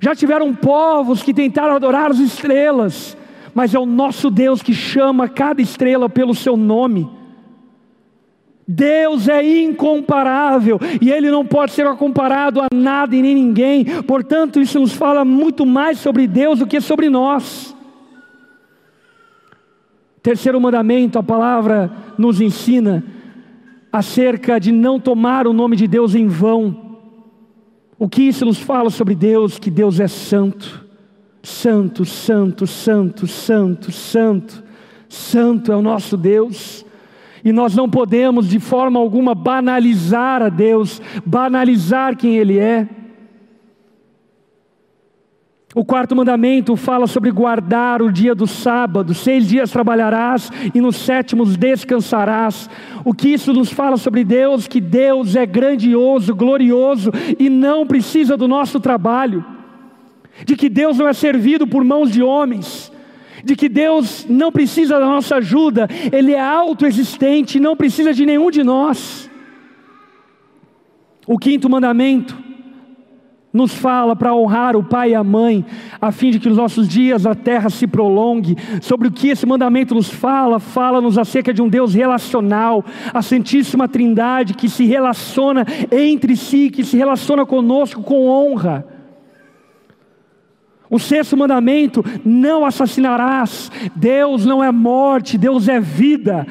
[0.00, 3.16] Já tiveram povos que tentaram adorar as estrelas,
[3.54, 7.08] mas é o nosso Deus que chama cada estrela pelo seu nome.
[8.70, 14.60] Deus é incomparável e Ele não pode ser comparado a nada e nem ninguém, portanto,
[14.60, 17.74] isso nos fala muito mais sobre Deus do que sobre nós.
[20.22, 23.02] Terceiro mandamento, a palavra nos ensina
[23.90, 26.98] acerca de não tomar o nome de Deus em vão.
[27.98, 29.58] O que isso nos fala sobre Deus?
[29.58, 30.84] Que Deus é santo,
[31.42, 34.62] santo, santo, santo, santo, santo,
[35.08, 36.84] santo é o nosso Deus.
[37.48, 42.86] E nós não podemos de forma alguma banalizar a Deus, banalizar quem Ele é.
[45.74, 50.96] O quarto mandamento fala sobre guardar o dia do sábado, seis dias trabalharás e nos
[50.96, 52.68] sétimos descansarás.
[53.02, 54.68] O que isso nos fala sobre Deus?
[54.68, 59.42] Que Deus é grandioso, glorioso e não precisa do nosso trabalho,
[60.44, 62.87] de que Deus não é servido por mãos de homens,
[63.44, 68.50] de que Deus não precisa da nossa ajuda, Ele é autoexistente, não precisa de nenhum
[68.50, 69.30] de nós.
[71.26, 72.48] O quinto mandamento
[73.52, 75.64] nos fala para honrar o pai e a mãe,
[76.00, 78.56] a fim de que os nossos dias a terra se prolongue.
[78.80, 83.88] Sobre o que esse mandamento nos fala, fala-nos acerca de um Deus relacional, a Santíssima
[83.88, 88.97] Trindade que se relaciona entre si, que se relaciona conosco com honra.
[90.90, 93.70] O sexto mandamento: não assassinarás.
[93.94, 96.46] Deus não é morte, Deus é vida.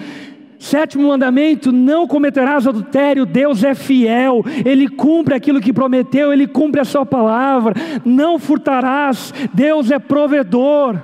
[0.59, 3.25] Sétimo mandamento: não cometerás adultério.
[3.25, 7.73] Deus é fiel, Ele cumpre aquilo que prometeu, Ele cumpre a Sua palavra.
[8.05, 11.01] Não furtarás, Deus é provedor.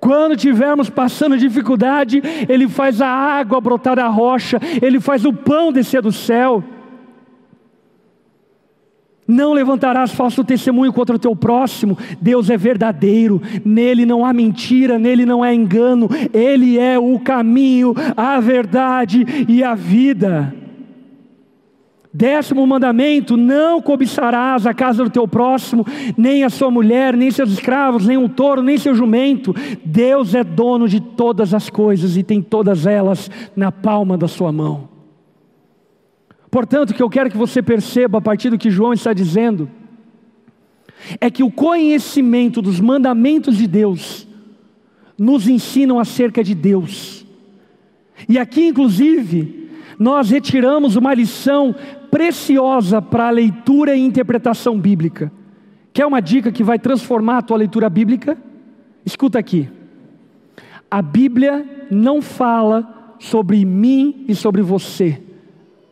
[0.00, 5.72] Quando tivermos passando dificuldade, Ele faz a água brotar da rocha, Ele faz o pão
[5.72, 6.62] descer do céu.
[9.28, 11.98] Não levantarás falso testemunho contra o teu próximo.
[12.18, 16.08] Deus é verdadeiro, nele não há mentira, nele não há engano.
[16.32, 20.54] Ele é o caminho, a verdade e a vida.
[22.12, 25.84] Décimo mandamento: não cobiçarás a casa do teu próximo,
[26.16, 29.54] nem a sua mulher, nem seus escravos, nem um touro, nem seu jumento.
[29.84, 34.50] Deus é dono de todas as coisas e tem todas elas na palma da sua
[34.50, 34.97] mão.
[36.50, 39.70] Portanto, o que eu quero que você perceba a partir do que João está dizendo
[41.20, 44.26] é que o conhecimento dos mandamentos de Deus
[45.16, 47.26] nos ensinam acerca de Deus.
[48.28, 51.74] E aqui, inclusive, nós retiramos uma lição
[52.10, 55.30] preciosa para a leitura e interpretação bíblica.
[55.92, 58.38] Quer uma dica que vai transformar a tua leitura bíblica?
[59.04, 59.68] Escuta aqui.
[60.90, 65.27] A Bíblia não fala sobre mim e sobre você.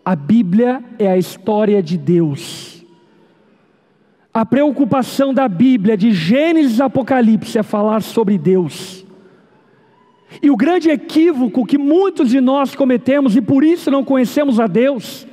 [0.07, 2.81] A Bíblia é a história de Deus.
[4.33, 9.05] A preocupação da Bíblia, de Gênesis a Apocalipse, é falar sobre Deus.
[10.41, 14.69] E o grande equívoco que muitos de nós cometemos e por isso não conhecemos a
[14.69, 15.27] Deus,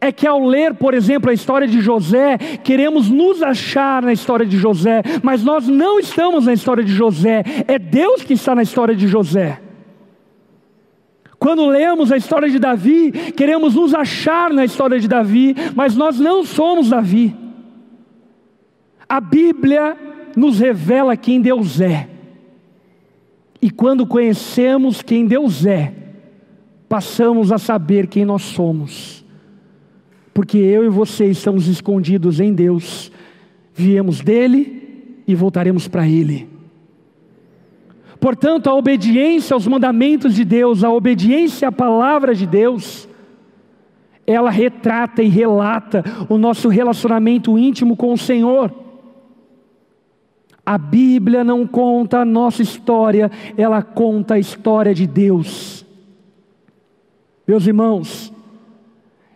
[0.00, 4.46] é que ao ler, por exemplo, a história de José, queremos nos achar na história
[4.46, 8.62] de José, mas nós não estamos na história de José, é Deus que está na
[8.62, 9.60] história de José.
[11.42, 16.20] Quando lemos a história de Davi, queremos nos achar na história de Davi, mas nós
[16.20, 17.34] não somos Davi.
[19.08, 19.96] A Bíblia
[20.36, 22.08] nos revela quem Deus é.
[23.60, 25.92] E quando conhecemos quem Deus é,
[26.88, 29.24] passamos a saber quem nós somos.
[30.32, 33.10] Porque eu e você estamos escondidos em Deus,
[33.74, 36.51] viemos dele e voltaremos para ele.
[38.22, 43.08] Portanto, a obediência aos mandamentos de Deus, a obediência à palavra de Deus,
[44.24, 48.72] ela retrata e relata o nosso relacionamento íntimo com o Senhor.
[50.64, 55.84] A Bíblia não conta a nossa história, ela conta a história de Deus.
[57.44, 58.32] Meus irmãos,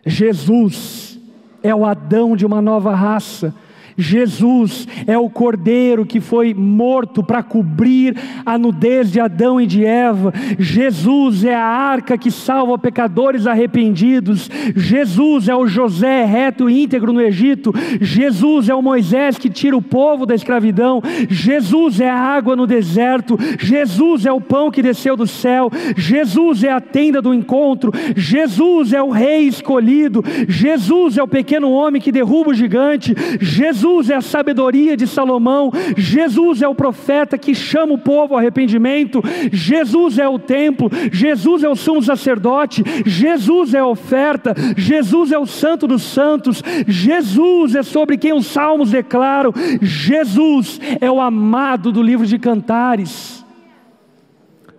[0.07, 1.21] Jesus
[1.61, 3.53] é o Adão de uma nova raça
[3.97, 9.85] Jesus é o cordeiro que foi morto para cobrir a nudez de Adão e de
[9.85, 10.33] Eva.
[10.59, 14.51] Jesus é a arca que salva pecadores arrependidos.
[14.75, 17.73] Jesus é o José reto e íntegro no Egito.
[18.01, 21.01] Jesus é o Moisés que tira o povo da escravidão.
[21.31, 23.39] Jesus é a água no deserto.
[23.59, 25.71] Jesus é o pão que desceu do céu.
[25.97, 27.93] Jesus é a tenda do encontro.
[28.15, 30.23] Jesus é o rei escolhido.
[30.47, 33.15] Jesus é o pequeno homem que derruba o gigante.
[33.41, 38.35] Jesus Jesus é a sabedoria de Salomão, Jesus é o profeta que chama o povo
[38.35, 39.23] ao arrependimento,
[39.53, 45.39] Jesus é o templo, Jesus é o sumo sacerdote, Jesus é a oferta, Jesus é
[45.39, 51.93] o santo dos santos, Jesus é sobre quem os salmos declaram, Jesus é o amado
[51.93, 53.45] do livro de cantares.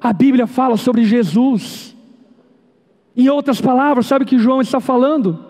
[0.02, 1.96] A Bíblia fala sobre Jesus.
[3.15, 5.46] Em outras palavras, sabe o que João está falando?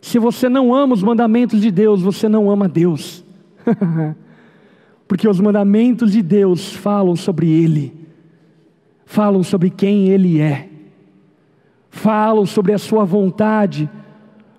[0.00, 3.24] Se você não ama os mandamentos de Deus, você não ama Deus.
[5.06, 7.92] Porque os mandamentos de Deus falam sobre Ele,
[9.04, 10.68] falam sobre quem Ele é,
[11.90, 13.90] falam sobre a Sua vontade,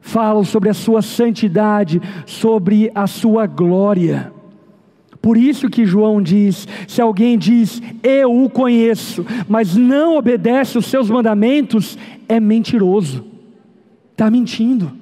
[0.01, 4.31] falam sobre a Sua santidade, sobre a Sua glória.
[5.21, 10.85] Por isso que João diz: se alguém diz, eu o conheço, mas não obedece os
[10.85, 13.23] seus mandamentos, é mentiroso,
[14.11, 15.00] está mentindo.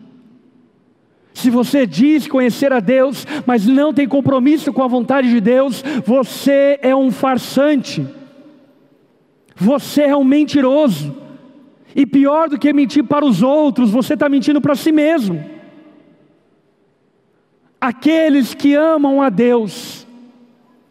[1.40, 5.82] Se você diz conhecer a Deus, mas não tem compromisso com a vontade de Deus,
[6.06, 8.06] você é um farsante,
[9.56, 11.16] você é um mentiroso,
[11.96, 15.42] e pior do que mentir para os outros, você está mentindo para si mesmo.
[17.80, 20.06] Aqueles que amam a Deus,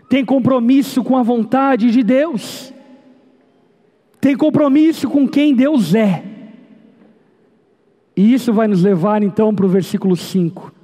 [0.09, 2.73] têm compromisso com a vontade de Deus,
[4.19, 6.38] têm compromisso com quem Deus é.
[8.19, 10.75] E isso vai nos levar então para o versículo 5,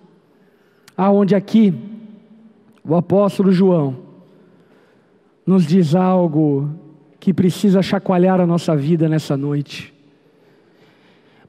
[0.96, 1.74] aonde aqui
[2.84, 3.96] o apóstolo João
[5.44, 6.70] nos diz algo
[7.18, 9.92] que precisa chacoalhar a nossa vida nessa noite.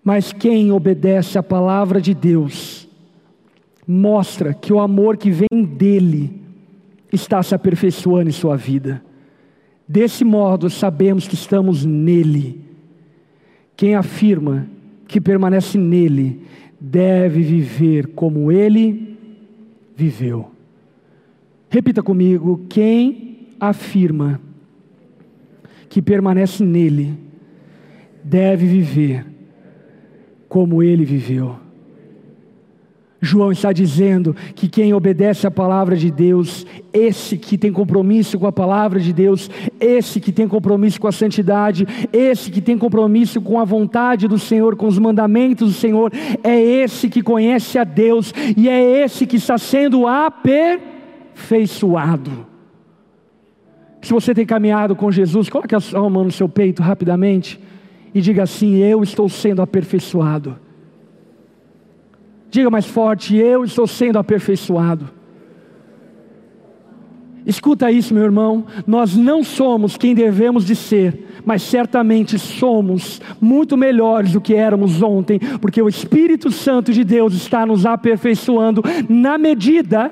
[0.03, 2.87] Mas quem obedece à palavra de Deus
[3.87, 6.41] mostra que o amor que vem dele
[7.13, 9.03] está se aperfeiçoando em sua vida.
[9.87, 12.59] Desse modo, sabemos que estamos nele.
[13.77, 14.73] Quem afirma
[15.07, 16.41] que permanece nele
[16.79, 19.17] deve viver como ele
[19.95, 20.51] viveu.
[21.69, 24.39] Repita comigo: quem afirma
[25.89, 27.13] que permanece nele
[28.23, 29.25] deve viver
[30.49, 31.64] como ele viveu.
[33.21, 38.45] João está dizendo que quem obedece à palavra de Deus, esse que tem compromisso com
[38.45, 39.49] a palavra de Deus,
[39.79, 44.37] esse que tem compromisso com a santidade, esse que tem compromisso com a vontade do
[44.37, 46.11] Senhor, com os mandamentos do Senhor,
[46.43, 52.45] é esse que conhece a Deus e é esse que está sendo aperfeiçoado.
[54.01, 57.59] Se você tem caminhado com Jesus, coloque a sua mão no seu peito rapidamente
[58.13, 60.63] e diga assim: Eu estou sendo aperfeiçoado.
[62.55, 65.09] Diga mais forte: Eu estou sendo aperfeiçoado.
[67.45, 68.65] Escuta isso, meu irmão.
[68.87, 75.01] Nós não somos quem devemos de ser, mas certamente somos muito melhores do que éramos
[75.01, 80.09] ontem, porque o Espírito Santo de Deus está nos aperfeiçoando na medida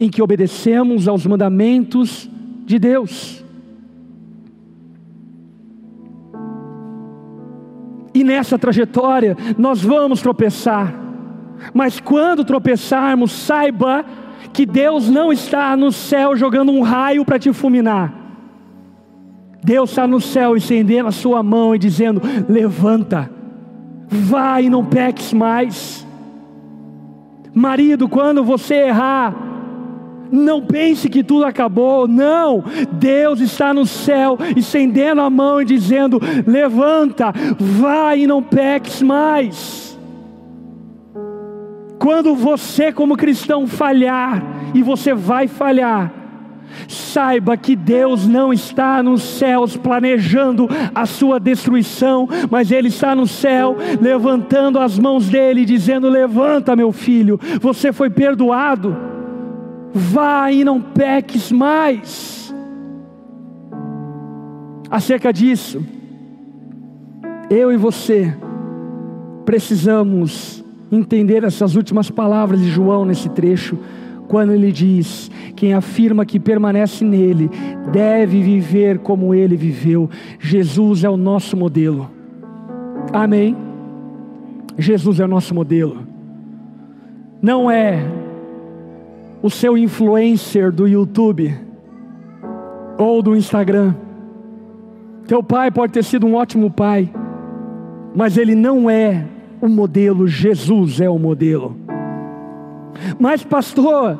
[0.00, 2.28] em que obedecemos aos mandamentos
[2.66, 3.41] de Deus.
[8.14, 10.94] E nessa trajetória nós vamos tropeçar.
[11.72, 14.04] Mas quando tropeçarmos, saiba
[14.52, 18.12] que Deus não está no céu jogando um raio para te fulminar.
[19.64, 23.30] Deus está no céu estendendo a sua mão e dizendo: levanta,
[24.08, 26.06] vai e não peques mais.
[27.54, 29.51] Marido, quando você errar,
[30.32, 32.64] não pense que tudo acabou, não.
[32.92, 39.98] Deus está no céu, estendendo a mão e dizendo: levanta, vai e não peques mais.
[41.98, 44.42] Quando você, como cristão, falhar,
[44.74, 46.12] e você vai falhar,
[46.88, 53.26] Saiba que Deus não está nos céus planejando a sua destruição, mas Ele está no
[53.26, 59.11] céu levantando as mãos dele, dizendo: Levanta, meu filho, você foi perdoado
[59.92, 62.54] vá e não peques mais.
[64.90, 65.84] Acerca disso,
[67.50, 68.36] eu e você
[69.44, 73.78] precisamos entender essas últimas palavras de João nesse trecho,
[74.28, 77.50] quando ele diz: Quem afirma que permanece nele
[77.90, 80.08] deve viver como ele viveu.
[80.38, 82.10] Jesus é o nosso modelo.
[83.12, 83.56] Amém?
[84.78, 86.06] Jesus é o nosso modelo.
[87.40, 88.21] Não é
[89.42, 91.52] o seu influencer do YouTube
[92.96, 93.94] ou do Instagram.
[95.26, 97.12] Teu pai pode ter sido um ótimo pai,
[98.14, 99.26] mas ele não é
[99.60, 101.76] o modelo, Jesus é o modelo.
[103.18, 104.18] Mas, pastor,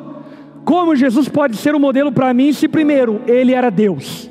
[0.65, 4.29] como Jesus pode ser um modelo para mim se, primeiro, ele era Deus?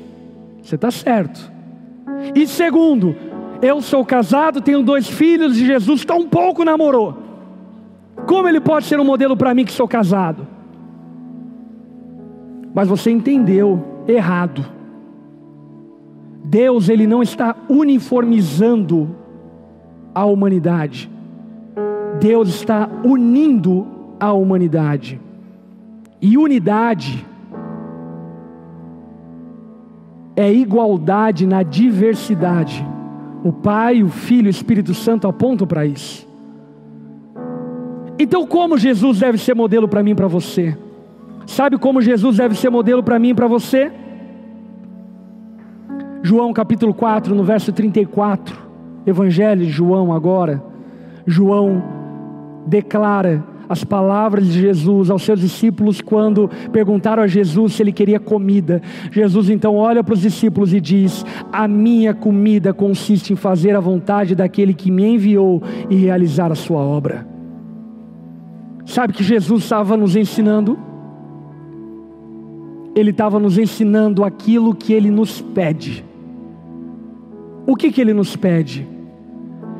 [0.61, 1.51] Você está certo.
[2.35, 3.15] E segundo,
[3.61, 7.17] eu sou casado, tenho dois filhos e Jesus tão pouco namorou.
[8.27, 10.47] Como ele pode ser um modelo para mim que sou casado?
[12.73, 14.65] Mas você entendeu errado.
[16.43, 19.15] Deus ele não está uniformizando
[20.13, 21.09] a humanidade.
[22.19, 23.87] Deus está unindo
[24.19, 25.19] a humanidade.
[26.21, 27.25] E unidade
[30.35, 32.85] é igualdade na diversidade.
[33.43, 36.27] O Pai, o Filho e o Espírito Santo apontam para isso.
[38.17, 40.77] Então, como Jesus deve ser modelo para mim e para você?
[41.45, 43.91] Sabe como Jesus deve ser modelo para mim e para você?
[46.21, 48.55] João capítulo 4, no verso 34,
[49.05, 50.63] Evangelho de João agora.
[51.27, 51.83] João
[52.65, 58.19] declara as palavras de Jesus aos seus discípulos quando perguntaram a Jesus se ele queria
[58.19, 58.81] comida.
[59.11, 63.79] Jesus então olha para os discípulos e diz: A minha comida consiste em fazer a
[63.79, 67.27] vontade daquele que me enviou e realizar a sua obra.
[68.85, 70.77] Sabe que Jesus estava nos ensinando?
[72.95, 76.05] Ele estava nos ensinando aquilo que Ele nos pede.
[77.65, 78.87] O que, que Ele nos pede?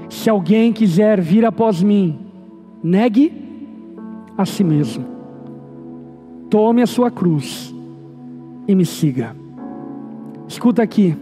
[0.10, 2.20] Se alguém quiser vir após mim,
[2.84, 3.32] negue
[4.38, 5.06] a si mesmo,
[6.50, 7.74] tome a sua cruz
[8.68, 9.36] e me siga.
[10.48, 11.16] Escuta aqui,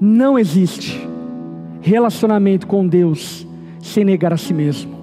[0.00, 1.06] não existe
[1.80, 3.46] relacionamento com Deus
[3.80, 4.94] sem negar a si mesmo.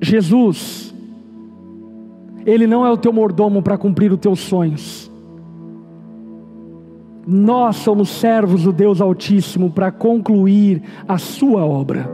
[0.00, 0.91] Jesus
[2.44, 5.10] ele não é o teu mordomo para cumprir os teus sonhos.
[7.26, 12.10] Nós somos servos do Deus Altíssimo para concluir a sua obra.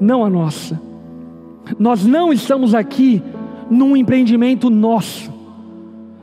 [0.00, 0.80] não a nossa.
[1.78, 3.22] Nós não estamos aqui
[3.70, 5.32] num empreendimento nosso,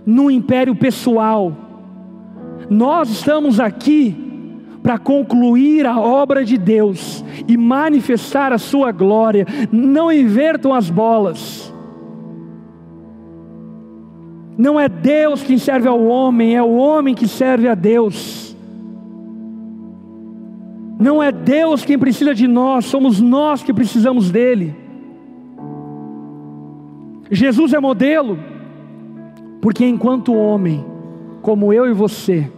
[0.05, 1.55] num império pessoal.
[2.69, 4.15] Nós estamos aqui
[4.83, 9.45] para concluir a obra de Deus e manifestar a sua glória.
[9.71, 11.73] Não invertam as bolas.
[14.59, 18.53] Não é Deus quem serve ao homem, é o homem que serve a Deus.
[20.99, 24.75] Não é Deus quem precisa de nós, somos nós que precisamos dele.
[27.31, 28.37] Jesus é modelo,
[29.61, 30.83] porque enquanto homem,
[31.41, 32.51] como eu e você,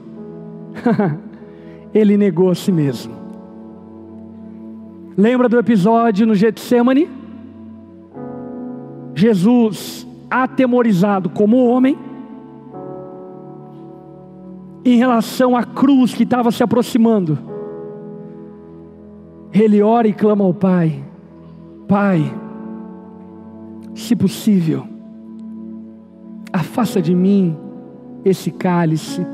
[1.93, 3.13] ele negou a si mesmo.
[5.15, 7.07] Lembra do episódio no Getsemane?
[9.13, 11.97] Jesus, atemorizado como homem,
[14.85, 17.37] em relação à cruz que estava se aproximando,
[19.53, 21.03] ele ora e clama ao Pai:
[21.87, 22.33] Pai,
[23.93, 24.87] se possível,
[26.53, 27.55] afasta de mim
[28.23, 29.25] esse cálice,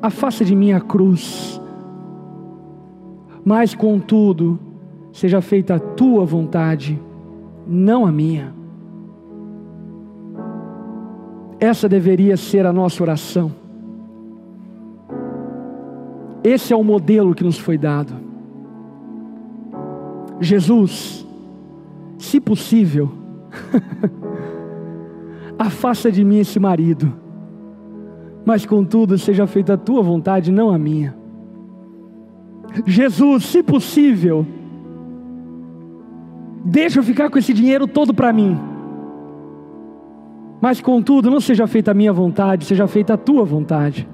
[0.00, 1.60] afasta de mim a cruz,
[3.44, 4.58] mas contudo,
[5.12, 6.98] seja feita a tua vontade,
[7.66, 8.61] não a minha.
[11.62, 13.52] Essa deveria ser a nossa oração.
[16.42, 18.14] Esse é o modelo que nos foi dado.
[20.40, 21.24] Jesus,
[22.18, 23.12] se possível,
[25.56, 27.12] afasta de mim esse marido,
[28.44, 31.14] mas contudo seja feita a tua vontade, não a minha.
[32.84, 34.44] Jesus, se possível,
[36.64, 38.71] deixa eu ficar com esse dinheiro todo para mim.
[40.62, 44.08] Mas contudo, não seja feita a minha vontade, seja feita a tua vontade.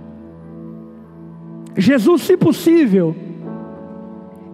[1.76, 3.14] Jesus, se possível,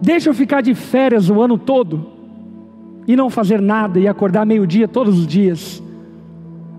[0.01, 2.05] deixa eu ficar de férias o ano todo
[3.07, 5.81] e não fazer nada e acordar meio-dia todos os dias.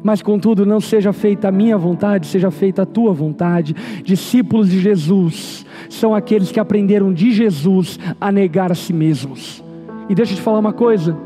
[0.05, 3.75] Mas contudo, não seja feita a minha vontade, seja feita a tua vontade.
[4.05, 9.65] Discípulos de Jesus são aqueles que aprenderam de Jesus a negar a si mesmos.
[10.11, 11.17] E deixa eu te falar uma coisa.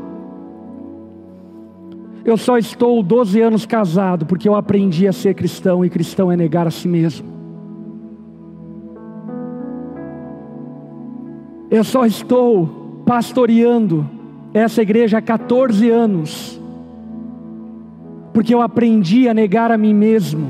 [2.23, 6.37] Eu só estou 12 anos casado porque eu aprendi a ser cristão e cristão é
[6.37, 7.27] negar a si mesmo.
[11.69, 14.07] Eu só estou pastoreando
[14.53, 16.61] essa igreja há 14 anos
[18.33, 20.47] porque eu aprendi a negar a mim mesmo.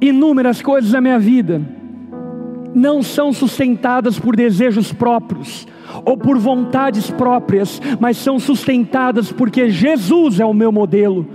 [0.00, 1.79] Inúmeras coisas da minha vida
[2.74, 5.66] não são sustentadas por desejos próprios
[6.04, 11.26] ou por vontades próprias, mas são sustentadas porque Jesus é o meu modelo.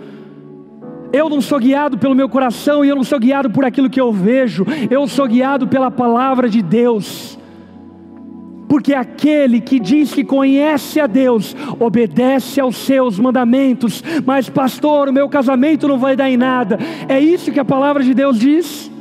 [1.12, 4.02] Eu não sou guiado pelo meu coração e eu não sou guiado por aquilo que
[4.02, 7.38] eu vejo, eu sou guiado pela palavra de Deus
[8.68, 14.04] porque aquele que diz que conhece a Deus obedece aos seus mandamentos.
[14.26, 16.78] Mas, pastor, o meu casamento não vai dar em nada.
[17.08, 18.92] É isso que a palavra de Deus diz?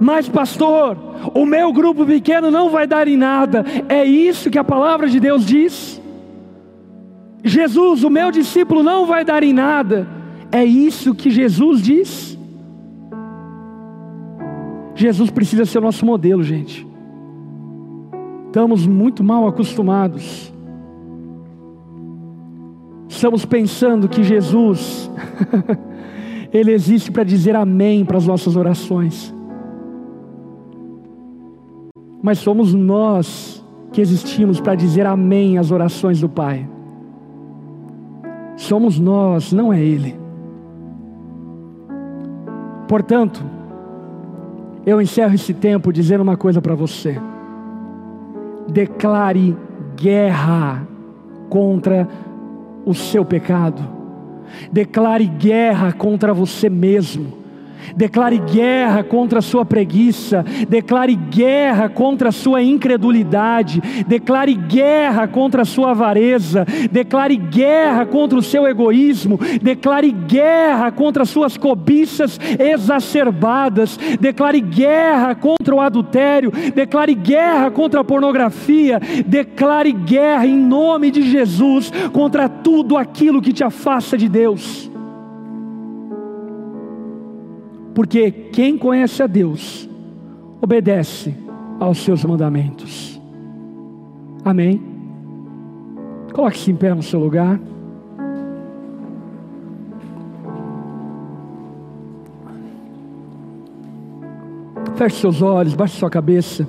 [0.00, 0.96] Mas, pastor,
[1.34, 3.64] o meu grupo pequeno não vai dar em nada.
[3.88, 6.00] É isso que a palavra de Deus diz?
[7.44, 10.06] Jesus, o meu discípulo não vai dar em nada.
[10.50, 12.38] É isso que Jesus diz?
[14.94, 16.86] Jesus precisa ser o nosso modelo, gente.
[18.46, 20.52] Estamos muito mal acostumados.
[23.08, 25.10] Estamos pensando que Jesus,
[26.52, 29.33] Ele existe para dizer amém para as nossas orações.
[32.24, 33.62] Mas somos nós
[33.92, 36.66] que existimos para dizer amém às orações do Pai.
[38.56, 40.18] Somos nós, não é Ele.
[42.88, 43.44] Portanto,
[44.86, 47.20] eu encerro esse tempo dizendo uma coisa para você.
[48.72, 49.54] Declare
[49.94, 50.88] guerra
[51.50, 52.08] contra
[52.86, 53.82] o seu pecado.
[54.72, 57.43] Declare guerra contra você mesmo
[57.96, 65.62] declare guerra contra a sua preguiça, declare guerra contra a sua incredulidade, declare guerra contra
[65.62, 72.38] a sua avareza, declare guerra contra o seu egoísmo, declare guerra contra as suas cobiças
[72.58, 81.10] exacerbadas, declare guerra contra o adultério, declare guerra contra a pornografia, declare guerra em nome
[81.10, 84.93] de Jesus contra tudo aquilo que te afasta de Deus.
[87.94, 89.88] Porque quem conhece a Deus,
[90.60, 91.34] obedece
[91.78, 93.20] aos seus mandamentos.
[94.44, 94.82] Amém?
[96.32, 97.60] Coloque-se em pé no seu lugar.
[104.96, 106.68] Feche seus olhos, baixe sua cabeça.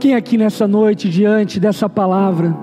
[0.00, 2.56] Quem aqui nessa noite, diante dessa palavra,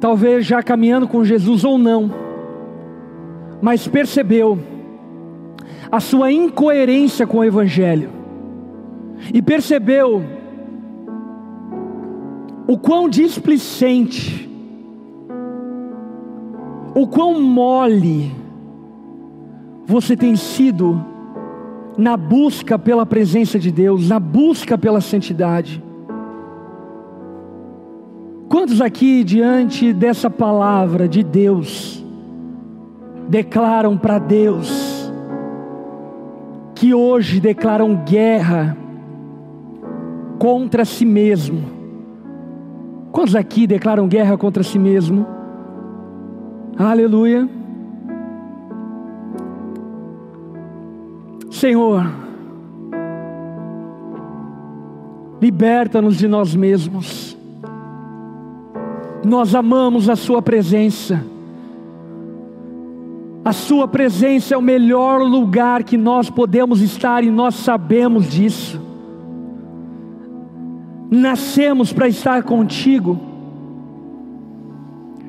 [0.00, 2.10] talvez já caminhando com Jesus ou não,
[3.62, 4.58] mas percebeu
[5.88, 8.10] a sua incoerência com o Evangelho,
[9.32, 10.20] e percebeu
[12.66, 14.50] o quão displicente,
[16.92, 18.34] o quão mole
[19.86, 21.09] você tem sido
[22.00, 25.82] na busca pela presença de Deus, na busca pela santidade.
[28.48, 32.02] Quantos aqui, diante dessa palavra de Deus,
[33.28, 35.12] declaram para Deus,
[36.74, 38.76] que hoje declaram guerra
[40.38, 41.62] contra si mesmo?
[43.12, 45.26] Quantos aqui declaram guerra contra si mesmo?
[46.78, 47.59] Aleluia.
[51.60, 52.10] Senhor,
[55.42, 57.36] liberta-nos de nós mesmos.
[59.22, 61.22] Nós amamos a Sua presença.
[63.44, 68.80] A Sua presença é o melhor lugar que nós podemos estar e nós sabemos disso.
[71.10, 73.20] Nascemos para estar contigo,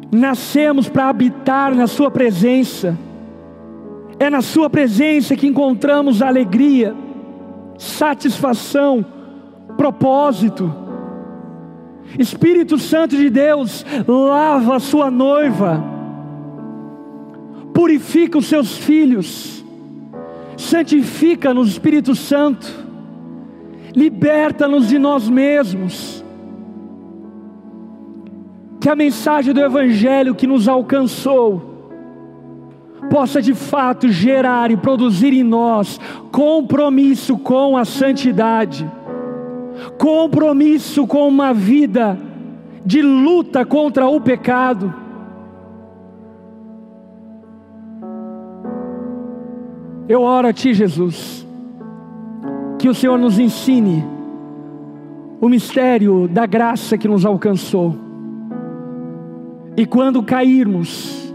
[0.09, 2.97] nascemos para habitar na Sua presença.
[4.22, 6.95] É na Sua presença que encontramos alegria,
[7.76, 9.03] satisfação,
[9.76, 10.72] propósito.
[12.19, 15.84] Espírito Santo de Deus, lava a Sua noiva,
[17.74, 19.65] purifica os seus filhos,
[20.55, 22.67] santifica-nos, Espírito Santo,
[23.95, 26.24] liberta-nos de nós mesmos.
[28.80, 31.70] Que a mensagem do Evangelho que nos alcançou,
[33.12, 35.99] possa de fato gerar e produzir em nós
[36.32, 38.89] compromisso com a santidade,
[39.97, 42.18] compromisso com uma vida
[42.86, 44.93] de luta contra o pecado.
[50.07, 51.45] Eu oro a Ti, Jesus,
[52.80, 54.05] que o Senhor nos ensine
[55.41, 57.93] o mistério da graça que nos alcançou,
[59.76, 61.30] e quando cairmos,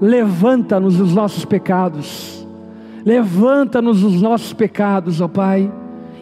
[0.00, 2.46] Levanta-nos dos nossos pecados,
[3.04, 5.72] levanta-nos dos nossos pecados, ó Pai,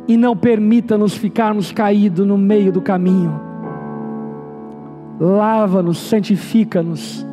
[0.06, 3.40] e não permita-nos ficarmos caídos no meio do caminho.
[5.18, 7.26] Lava-nos, santifica-nos,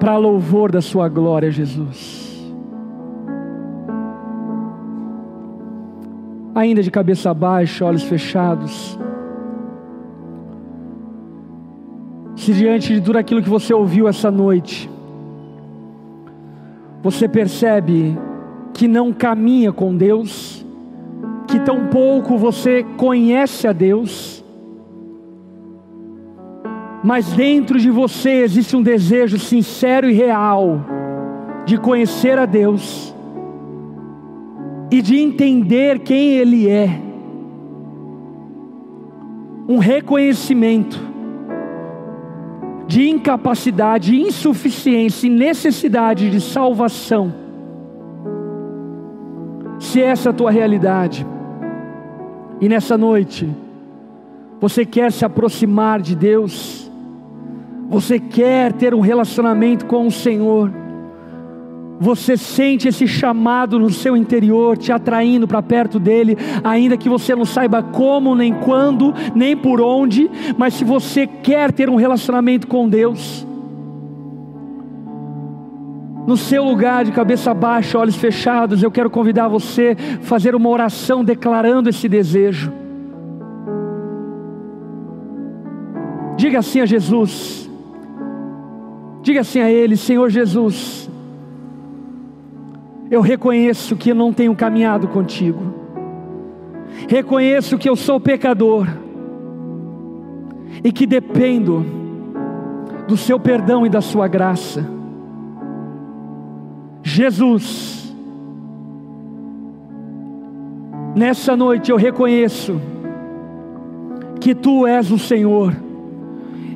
[0.00, 2.28] para louvor da Sua glória, Jesus.
[6.54, 8.98] Ainda de cabeça baixa, olhos fechados.
[12.34, 14.88] Se diante de tudo aquilo que você ouviu essa noite,
[17.10, 18.18] você percebe
[18.74, 20.62] que não caminha com Deus,
[21.46, 24.44] que tão pouco você conhece a Deus,
[27.02, 30.84] mas dentro de você existe um desejo sincero e real
[31.64, 33.14] de conhecer a Deus
[34.90, 36.90] e de entender quem Ele é,
[39.66, 41.07] um reconhecimento
[42.88, 47.32] de incapacidade, insuficiência e necessidade de salvação,
[49.78, 51.26] se essa é a tua realidade,
[52.60, 53.48] e nessa noite,
[54.58, 56.90] você quer se aproximar de Deus,
[57.90, 60.72] você quer ter um relacionamento com o Senhor,
[62.00, 67.34] você sente esse chamado no seu interior, te atraindo para perto dele, ainda que você
[67.34, 72.66] não saiba como, nem quando, nem por onde, mas se você quer ter um relacionamento
[72.66, 73.46] com Deus,
[76.26, 80.68] no seu lugar de cabeça baixa, olhos fechados, eu quero convidar você a fazer uma
[80.68, 82.70] oração declarando esse desejo.
[86.36, 87.68] Diga assim a Jesus,
[89.22, 91.10] diga assim a Ele: Senhor Jesus,
[93.10, 95.62] eu reconheço que não tenho caminhado contigo,
[97.08, 98.86] reconheço que eu sou pecador
[100.84, 101.84] e que dependo
[103.06, 104.84] do seu perdão e da sua graça.
[107.02, 108.14] Jesus,
[111.14, 112.78] nessa noite eu reconheço
[114.40, 115.74] que tu és o Senhor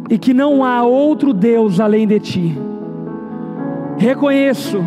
[0.08, 2.58] e que não há outro Deus além de ti.
[3.98, 4.82] Reconheço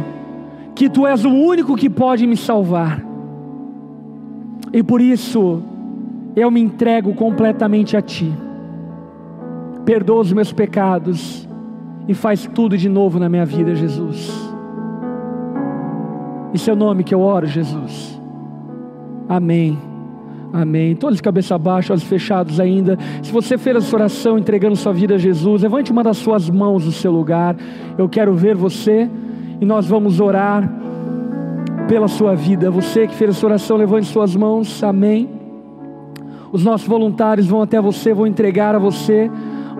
[0.75, 3.01] que tu és o único que pode me salvar.
[4.73, 5.63] E por isso
[6.35, 8.31] eu me entrego completamente a ti.
[9.85, 11.47] Perdoa os meus pecados
[12.07, 14.31] e faz tudo de novo na minha vida, Jesus.
[16.53, 18.19] Em seu nome que eu oro, Jesus.
[19.29, 19.77] Amém.
[20.51, 20.95] Amém.
[20.95, 22.97] Todos de cabeça baixa, olhos fechados ainda.
[23.21, 26.85] Se você fez essa oração entregando sua vida a Jesus, levante uma das suas mãos
[26.85, 27.55] no seu lugar.
[27.97, 29.09] Eu quero ver você
[29.59, 30.69] e nós vamos orar
[31.87, 32.71] pela sua vida.
[32.71, 34.83] Você que fez essa oração, levante suas mãos.
[34.83, 35.29] Amém.
[36.51, 39.29] Os nossos voluntários vão até você, vão entregar a você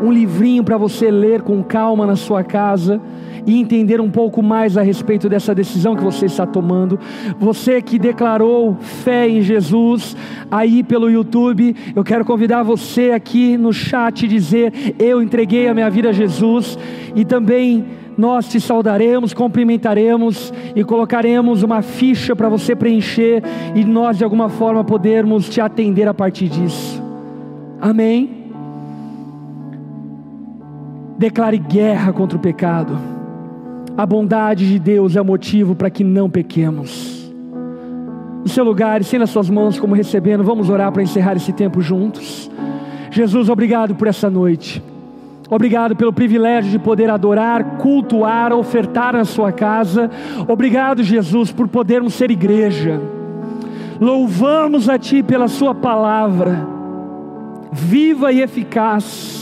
[0.02, 3.00] um livrinho para você ler com calma na sua casa
[3.48, 7.00] e entender um pouco mais a respeito dessa decisão que você está tomando.
[7.40, 10.18] Você que declarou fé em Jesus
[10.50, 15.90] aí pelo YouTube, eu quero convidar você aqui no chat dizer: Eu entreguei a minha
[15.90, 16.78] vida a Jesus
[17.16, 17.86] e também
[18.18, 23.44] nós te saudaremos, cumprimentaremos e colocaremos uma ficha para você preencher
[23.76, 27.04] e nós de alguma forma podermos te atender a partir disso.
[27.82, 28.46] Amém.
[31.18, 32.98] Declare guerra contra o pecado.
[33.98, 37.32] A bondade de Deus é o motivo para que não pequemos.
[38.44, 41.82] No seu lugar, e nas suas mãos, como recebendo, vamos orar para encerrar esse tempo
[41.82, 42.52] juntos.
[43.10, 44.84] Jesus, obrigado por essa noite.
[45.50, 50.10] Obrigado pelo privilégio de poder adorar, cultuar, ofertar na sua casa.
[50.48, 53.00] Obrigado, Jesus, por podermos ser igreja.
[54.00, 56.68] Louvamos a Ti pela Sua palavra,
[57.72, 59.36] viva e eficaz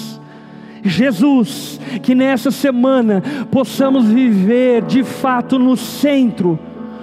[0.83, 6.59] Jesus, que nessa semana possamos viver de fato no centro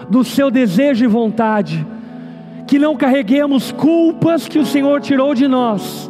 [0.08, 1.86] do seu desejo e vontade,
[2.66, 6.09] que não carreguemos culpas que o Senhor tirou de nós,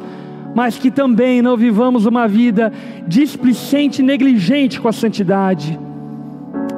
[0.55, 2.72] mas que também não vivamos uma vida
[3.07, 5.78] displicente e negligente com a santidade.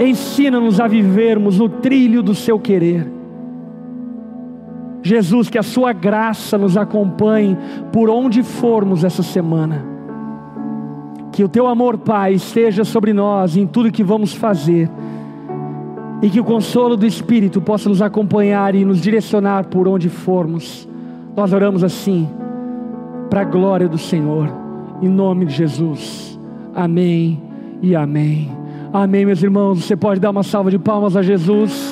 [0.01, 3.11] Ensina-nos a vivermos no trilho do seu querer.
[5.03, 7.57] Jesus, que a sua graça nos acompanhe
[7.93, 9.93] por onde formos essa semana
[11.33, 14.89] que o teu amor, Pai, esteja sobre nós em tudo que vamos fazer.
[16.21, 20.87] E que o consolo do Espírito possa nos acompanhar e nos direcionar por onde formos.
[21.35, 22.29] Nós oramos assim,
[23.33, 24.47] para a glória do Senhor,
[25.01, 26.39] em nome de Jesus.
[26.75, 27.43] Amém
[27.81, 28.55] e amém.
[28.93, 29.83] Amém, meus irmãos.
[29.83, 31.92] Você pode dar uma salva de palmas a Jesus.